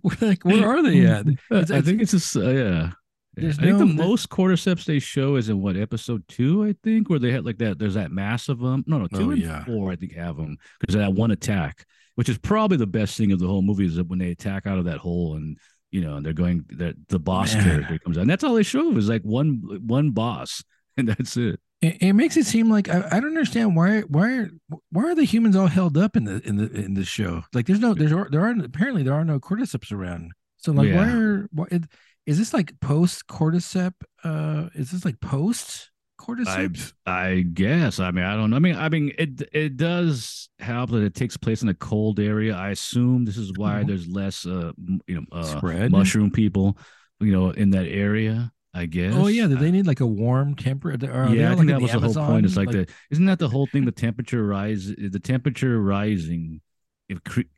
We're 0.03 0.17
like, 0.19 0.43
where 0.43 0.67
are 0.67 0.81
they 0.83 1.05
at? 1.05 1.25
It's- 1.51 1.71
I 1.71 1.79
think 1.81 2.01
it's 2.01 2.11
just 2.11 2.35
uh, 2.35 2.41
yeah. 2.49 2.91
Yeah. 3.35 3.43
There's 3.43 3.59
I 3.59 3.63
think 3.63 3.77
the 3.79 3.85
no- 3.85 3.91
the- 3.91 4.07
most 4.09 4.29
cordyceps 4.29 4.85
they 4.85 4.99
show 4.99 5.35
is 5.37 5.49
in 5.49 5.61
what 5.61 5.75
episode 5.75 6.23
two, 6.27 6.63
I 6.63 6.75
think, 6.83 7.09
where 7.09 7.19
they 7.19 7.31
had 7.31 7.45
like 7.45 7.57
that. 7.59 7.79
There's 7.79 7.95
that 7.95 8.11
mass 8.11 8.49
of 8.49 8.59
them. 8.59 8.83
No, 8.87 8.99
no, 8.99 9.07
two 9.07 9.27
Oh, 9.27 9.31
and 9.31 9.41
yeah. 9.41 9.63
four, 9.65 9.91
I 9.91 9.95
think, 9.95 10.13
have 10.13 10.37
them 10.37 10.57
because 10.79 10.95
that 10.95 11.13
one 11.13 11.31
attack, 11.31 11.85
which 12.15 12.29
is 12.29 12.37
probably 12.37 12.77
the 12.77 12.87
best 12.87 13.17
thing 13.17 13.31
of 13.31 13.39
the 13.39 13.47
whole 13.47 13.61
movie 13.61 13.85
is 13.85 13.95
that 13.95 14.07
when 14.07 14.19
they 14.19 14.31
attack 14.31 14.67
out 14.67 14.77
of 14.77 14.85
that 14.85 14.97
hole 14.99 15.35
and 15.35 15.57
you 15.91 16.01
know 16.01 16.15
and 16.15 16.25
they're 16.25 16.33
going 16.33 16.65
that 16.69 16.95
the 17.09 17.19
boss 17.19 17.53
Man. 17.55 17.63
character 17.63 17.99
comes 17.99 18.17
out. 18.17 18.21
And 18.21 18.29
that's 18.29 18.43
all 18.43 18.53
they 18.55 18.63
show 18.63 18.95
is 18.97 19.09
like 19.09 19.21
one 19.23 19.61
one 19.85 20.11
boss, 20.11 20.63
and 20.97 21.07
that's 21.09 21.35
it. 21.37 21.59
It, 21.81 21.97
it 22.01 22.13
makes 22.13 22.37
it 22.37 22.45
seem 22.45 22.69
like 22.69 22.87
I, 22.87 22.99
I 23.11 23.19
don't 23.19 23.25
understand 23.29 23.75
why 23.75 24.01
why 24.01 24.45
why 24.91 25.03
are 25.05 25.15
the 25.15 25.25
humans 25.25 25.55
all 25.55 25.67
held 25.67 25.97
up 25.97 26.15
in 26.15 26.23
the 26.25 26.39
in 26.47 26.57
the 26.57 26.71
in 26.71 26.93
this 26.93 27.07
show? 27.07 27.43
Like 27.53 27.65
there's 27.65 27.79
no 27.79 27.93
there's 27.93 28.11
there 28.31 28.41
aren't 28.41 28.63
apparently 28.63 29.01
there 29.03 29.13
are 29.15 29.25
no 29.25 29.39
cordyceps 29.39 29.91
around. 29.91 30.31
So 30.57 30.71
like 30.71 30.93
why 30.93 31.07
are 31.09 31.49
why, 31.51 31.65
it, 31.71 31.83
is 32.25 32.37
this 32.37 32.53
like 32.53 32.79
post 32.79 33.27
cordycep? 33.27 33.93
Uh, 34.23 34.69
is 34.75 34.91
this 34.91 35.05
like 35.05 35.19
post 35.19 35.91
I 36.19 36.23
cordyceps? 36.23 36.93
I 37.05 37.41
guess. 37.53 37.99
I 37.99 38.11
mean, 38.11 38.23
I 38.23 38.35
don't 38.35 38.49
know. 38.49 38.55
I 38.55 38.59
mean, 38.59 38.75
I 38.75 38.89
mean, 38.89 39.11
it 39.17 39.41
it 39.51 39.77
does 39.77 40.49
help 40.59 40.91
that 40.91 41.03
it 41.03 41.15
takes 41.15 41.35
place 41.37 41.61
in 41.63 41.69
a 41.69 41.73
cold 41.73 42.19
area. 42.19 42.55
I 42.55 42.69
assume 42.69 43.25
this 43.25 43.37
is 43.37 43.51
why 43.57 43.83
Mhm. 43.83 43.87
there's 43.87 44.07
less, 44.07 44.45
uh, 44.45 44.71
you 45.07 45.15
know, 45.15 45.25
uh, 45.31 45.43
Spread? 45.43 45.91
mushroom 45.91 46.31
people, 46.31 46.77
you 47.19 47.31
know, 47.31 47.49
in 47.51 47.71
that 47.71 47.87
area. 47.87 48.51
I 48.75 48.87
guess. 48.87 49.13
Oh 49.15 49.27
yeah, 49.27 49.45
do 49.45 49.55
I- 49.55 49.59
they 49.59 49.69
need 49.71 49.85
like 49.85 49.99
a 49.99 50.07
warm 50.07 50.55
temperature? 50.55 51.05
yeah, 51.29 51.51
I 51.51 51.55
think 51.55 51.67
that 51.67 51.79
was 51.79 51.91
the 51.91 51.99
whole 51.99 52.13
point. 52.15 52.43
It's 52.45 52.57
like, 52.57 52.71
the 52.71 52.87
isn't 53.11 53.25
that 53.25 53.37
the 53.37 53.47
whole 53.49 53.67
thing? 53.67 53.85
The 53.85 53.91
temperature 53.91 54.43
rise, 54.47 54.87
the 54.97 55.19
temperature 55.19 55.79
rising, 55.79 56.59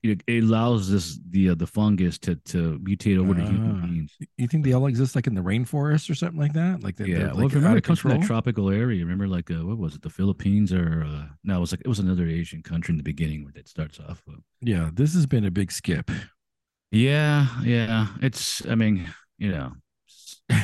it 0.04 0.24
it, 0.28 0.44
allows 0.44 0.90
this 0.90 1.20
the 1.30 1.50
uh, 1.50 1.56
the 1.56 1.68
fungus 1.68 2.18
to 2.20 2.36
to 2.36 2.80
mutate 2.80 3.18
over 3.18 3.34
to 3.34 3.42
human 3.42 3.82
Ah. 3.82 3.86
beings. 3.86 4.12
You 4.38 4.48
think 4.48 4.64
they 4.64 4.74
all 4.74 4.88
exist 4.88 5.16
like 5.16 5.28
in 5.28 5.36
the 5.36 5.42
rainforest 5.42 6.10
or 6.10 6.16
something 6.16 6.40
like 6.40 6.54
that? 6.54 6.84
Like 6.84 6.96
they're, 6.96 7.08
Yeah, 7.08 7.28
well, 7.34 7.44
like 7.44 7.52
you 7.54 7.58
remember, 7.60 7.78
it 7.78 7.84
comes 7.84 8.00
from 8.00 8.12
that 8.12 8.24
tropical 8.24 8.70
area. 8.70 9.04
Remember, 9.04 9.28
like 9.28 9.50
uh, 9.52 9.66
what 9.66 9.78
was 9.78 9.96
it, 9.96 10.02
the 10.02 10.10
Philippines 10.10 10.72
or 10.74 11.04
uh, 11.06 11.26
no? 11.44 11.58
It 11.58 11.60
was 11.60 11.72
like 11.72 11.82
it 11.82 11.88
was 11.88 12.00
another 12.00 12.26
Asian 12.28 12.62
country 12.64 12.94
in 12.94 12.98
the 12.98 13.04
beginning 13.04 13.44
where 13.44 13.54
that 13.54 13.68
starts 13.68 14.00
off. 14.00 14.22
With. 14.28 14.40
Yeah, 14.62 14.90
this 14.94 15.14
has 15.14 15.26
been 15.26 15.46
a 15.46 15.52
big 15.52 15.72
skip. 15.72 16.10
Yeah, 16.92 17.48
yeah. 17.64 18.08
It's, 18.22 18.66
I 18.68 18.76
mean, 18.76 19.08
you 19.38 19.52
know, 19.52 19.74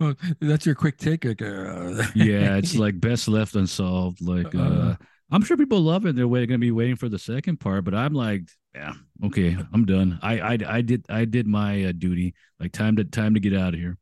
well, 0.00 0.14
that's 0.40 0.66
your 0.66 0.74
quick 0.74 0.96
take. 0.98 1.24
Like, 1.24 1.42
uh, 1.42 2.02
yeah, 2.14 2.56
it's 2.56 2.74
like 2.84 3.00
best 3.00 3.28
left 3.28 3.54
unsolved. 3.54 4.20
Like, 4.20 4.54
uh, 4.54 4.58
Uh. 4.58 4.96
I'm 5.30 5.42
sure 5.42 5.56
people 5.56 5.80
love 5.80 6.06
it. 6.06 6.14
They're 6.14 6.26
going 6.26 6.48
to 6.48 6.58
be 6.58 6.70
waiting 6.70 6.96
for 6.96 7.08
the 7.08 7.18
second 7.18 7.58
part, 7.58 7.84
but 7.84 7.94
I'm 7.94 8.14
like, 8.14 8.48
yeah, 8.74 8.92
okay, 9.24 9.56
I'm 9.72 9.84
done. 9.84 10.18
I, 10.22 10.38
I, 10.38 10.58
I 10.68 10.80
did, 10.82 11.04
I 11.08 11.24
did 11.24 11.46
my 11.46 11.84
uh, 11.84 11.92
duty. 11.92 12.34
Like, 12.60 12.72
time 12.72 12.96
to, 12.96 13.04
time 13.04 13.34
to 13.34 13.40
get 13.40 13.54
out 13.54 13.74
of 13.74 13.80
here. 13.80 13.96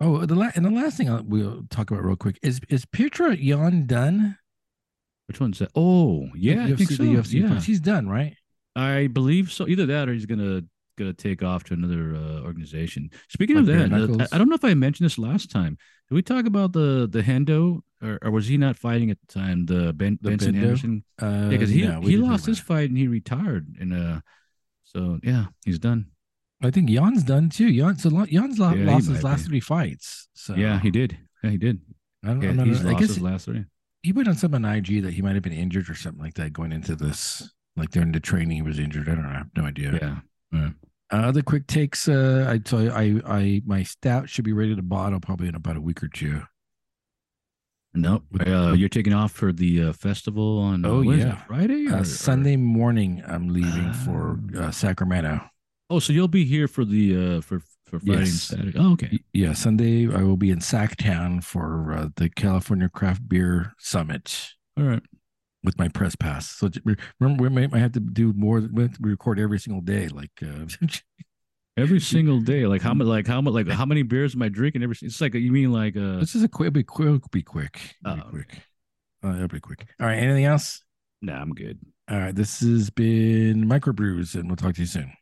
oh, 0.00 0.24
the 0.24 0.34
la- 0.34 0.50
and 0.54 0.64
the 0.64 0.70
last 0.70 0.96
thing 0.96 1.10
I'll, 1.10 1.22
we'll 1.24 1.64
talk 1.70 1.90
about 1.90 2.04
real 2.04 2.16
quick 2.16 2.38
is 2.42 2.60
is 2.68 2.84
Petra 2.86 3.36
Yan 3.36 3.86
done? 3.86 4.38
Which 5.28 5.40
one's 5.40 5.58
that? 5.60 5.70
Oh, 5.74 6.28
yeah, 6.34 6.64
I 6.64 6.74
think 6.74 6.90
so. 6.90 7.02
the 7.02 7.14
UFC 7.14 7.40
yeah. 7.40 7.60
He's 7.60 7.80
done, 7.80 8.08
right? 8.08 8.34
I 8.74 9.06
believe 9.08 9.52
so. 9.52 9.68
Either 9.68 9.86
that 9.86 10.08
or 10.08 10.14
he's 10.14 10.26
gonna 10.26 10.62
gonna 11.02 11.12
take 11.14 11.42
off 11.42 11.64
to 11.64 11.74
another 11.74 12.14
uh, 12.16 12.40
organization. 12.42 13.10
Speaking 13.28 13.56
Like 13.56 13.68
of 13.68 13.90
that, 13.90 14.20
uh. 14.20 14.26
I, 14.30 14.34
I 14.34 14.38
don't 14.38 14.48
know 14.48 14.54
if 14.54 14.64
I 14.64 14.74
mentioned 14.74 15.04
this 15.04 15.18
last 15.18 15.50
time. 15.50 15.76
Did 16.08 16.14
we 16.14 16.22
talk 16.22 16.46
about 16.46 16.72
the 16.72 17.08
the 17.10 17.22
Hendo, 17.22 17.80
or, 18.02 18.18
or 18.22 18.30
was 18.30 18.46
he 18.46 18.56
not 18.58 18.76
fighting 18.76 19.10
at 19.10 19.18
the 19.26 19.32
time? 19.32 19.66
The 19.66 19.92
ben, 19.92 20.18
The 20.20 20.30
Benson 20.30 20.54
Bendo? 20.54 20.58
Henderson. 20.60 21.04
Uh, 21.20 21.26
Yeah, 21.26 21.48
because 21.48 21.70
he 21.70 21.82
no, 21.86 22.00
he 22.00 22.16
lost 22.16 22.46
his 22.46 22.58
fight 22.58 22.88
and 22.90 22.98
he 22.98 23.08
retired, 23.08 23.66
and 23.80 23.92
uh, 23.94 24.20
so 24.84 25.18
yeah, 25.22 25.46
he's 25.64 25.78
done. 25.78 26.06
I 26.62 26.70
think 26.70 26.88
Yan's 26.90 27.24
done 27.24 27.48
too. 27.50 27.66
Yan, 27.68 27.98
so 27.98 28.08
Yan's 28.26 28.58
lo- 28.60 28.72
Yeah, 28.72 28.92
lost 28.92 29.08
his 29.08 29.24
last 29.24 29.42
be. 29.44 29.48
three 29.48 29.60
fights. 29.60 30.28
So 30.34 30.54
Yeah, 30.54 30.78
he 30.78 30.90
did. 30.92 31.18
Yeah, 31.42 31.50
he 31.50 31.56
did. 31.56 31.80
I, 32.24 32.28
don't, 32.28 32.40
Yeah, 32.42 32.50
I'm 32.50 32.56
not- 32.56 32.66
he's 32.68 32.84
I 32.86 32.90
lost 32.92 33.00
his 33.02 33.20
last 33.20 33.44
three. 33.46 33.64
he 34.04 34.12
put 34.12 34.28
on 34.28 34.36
something 34.36 34.64
on 34.64 34.76
IG 34.76 35.02
that 35.02 35.12
he 35.14 35.22
might 35.22 35.34
have 35.34 35.42
been 35.42 35.52
injured 35.52 35.90
or 35.90 35.96
something 35.96 36.22
like 36.22 36.34
that 36.34 36.52
going 36.52 36.70
into 36.72 36.94
this. 36.94 37.50
Like 37.74 37.90
during 37.90 38.12
the 38.12 38.20
training, 38.20 38.56
he 38.56 38.62
was 38.62 38.78
injured. 38.78 39.08
I 39.08 39.14
don't 39.16 39.24
know. 39.24 39.30
I 39.30 39.38
have 39.38 39.50
no 39.56 39.64
idea. 39.64 40.22
Yeah. 40.52 40.68
Uh, 41.12 41.16
other 41.16 41.42
quick 41.42 41.66
takes. 41.66 42.08
Uh, 42.08 42.46
I 42.48 42.58
tell 42.58 42.82
you, 42.82 42.90
I, 42.90 43.20
I, 43.26 43.62
my 43.66 43.82
stout 43.82 44.28
should 44.30 44.44
be 44.44 44.52
ready 44.54 44.74
to 44.74 44.82
bottle 44.82 45.20
probably 45.20 45.48
in 45.48 45.54
about 45.54 45.76
a 45.76 45.80
week 45.80 46.02
or 46.02 46.08
two. 46.08 46.42
Nope. 47.94 48.24
Uh, 48.46 48.72
you're 48.72 48.88
taking 48.88 49.12
off 49.12 49.32
for 49.32 49.52
the 49.52 49.82
uh, 49.82 49.92
festival 49.92 50.58
on. 50.58 50.86
Oh, 50.86 51.00
uh, 51.00 51.02
yeah. 51.02 51.32
it, 51.34 51.46
Friday 51.46 51.86
or 51.88 51.96
Uh, 51.96 52.00
or- 52.00 52.04
Sunday 52.04 52.56
morning, 52.56 53.22
I'm 53.26 53.48
leaving 53.50 53.92
for 53.92 54.40
Ah. 54.56 54.60
uh, 54.60 54.70
Sacramento. 54.70 55.40
Oh, 55.90 55.98
so 55.98 56.14
you'll 56.14 56.28
be 56.28 56.46
here 56.46 56.66
for 56.68 56.86
the 56.86 57.14
uh 57.36 57.40
for 57.42 57.60
for 57.84 58.00
Friday 58.00 58.20
and 58.22 58.28
Saturday. 58.28 58.78
Oh, 58.78 58.92
okay. 58.92 59.20
Yeah, 59.34 59.52
Sunday 59.52 60.10
I 60.10 60.22
will 60.22 60.38
be 60.38 60.48
in 60.50 60.62
Sac 60.62 60.96
Town 60.96 61.42
for 61.42 61.92
uh, 61.92 62.08
the 62.16 62.30
California 62.30 62.88
Craft 62.88 63.28
Beer 63.28 63.74
Summit 63.78 64.54
All 64.78 64.84
right. 64.84 65.02
With 65.64 65.78
my 65.78 65.88
press 65.88 66.16
pass. 66.16 66.50
So 66.50 66.70
remember, 67.20 67.42
we 67.42 67.48
might, 67.48 67.72
have 67.74 67.92
to 67.92 68.00
do 68.00 68.32
more. 68.32 68.60
We 68.72 68.82
have 68.82 68.96
to 68.96 68.98
record 69.00 69.38
every 69.38 69.58
single 69.58 69.80
day. 69.80 70.08
Like, 70.08 70.30
uh, 70.42 70.66
Every 71.78 72.00
single 72.00 72.40
day, 72.40 72.66
like 72.66 72.82
how 72.82 72.92
much, 72.92 73.06
like 73.06 73.26
how 73.26 73.40
much, 73.40 73.54
like 73.54 73.66
how 73.66 73.86
many 73.86 74.02
beers 74.02 74.34
am 74.34 74.42
I 74.42 74.50
drinking? 74.50 74.82
Every 74.82 74.94
it's 75.00 75.22
like 75.22 75.32
you 75.32 75.50
mean 75.50 75.72
like 75.72 75.96
uh 75.96 76.18
this 76.18 76.34
is 76.34 76.42
a 76.42 76.48
quick, 76.48 76.74
be 76.74 76.82
quick, 76.82 77.22
be 77.30 77.42
quick, 77.42 77.96
be 78.04 78.10
Oh, 78.10 78.20
quick. 78.28 78.58
Uh, 79.24 79.36
it'll 79.36 79.48
be 79.48 79.58
quick. 79.58 79.86
All 79.98 80.06
right. 80.06 80.18
Anything 80.18 80.44
else? 80.44 80.82
Nah, 81.22 81.40
I'm 81.40 81.54
good. 81.54 81.78
All 82.10 82.18
right. 82.18 82.34
This 82.34 82.60
has 82.60 82.90
been 82.90 83.64
Microbrews, 83.64 84.34
and 84.34 84.48
we'll 84.48 84.56
talk 84.56 84.74
to 84.74 84.80
you 84.80 84.86
soon. 84.86 85.12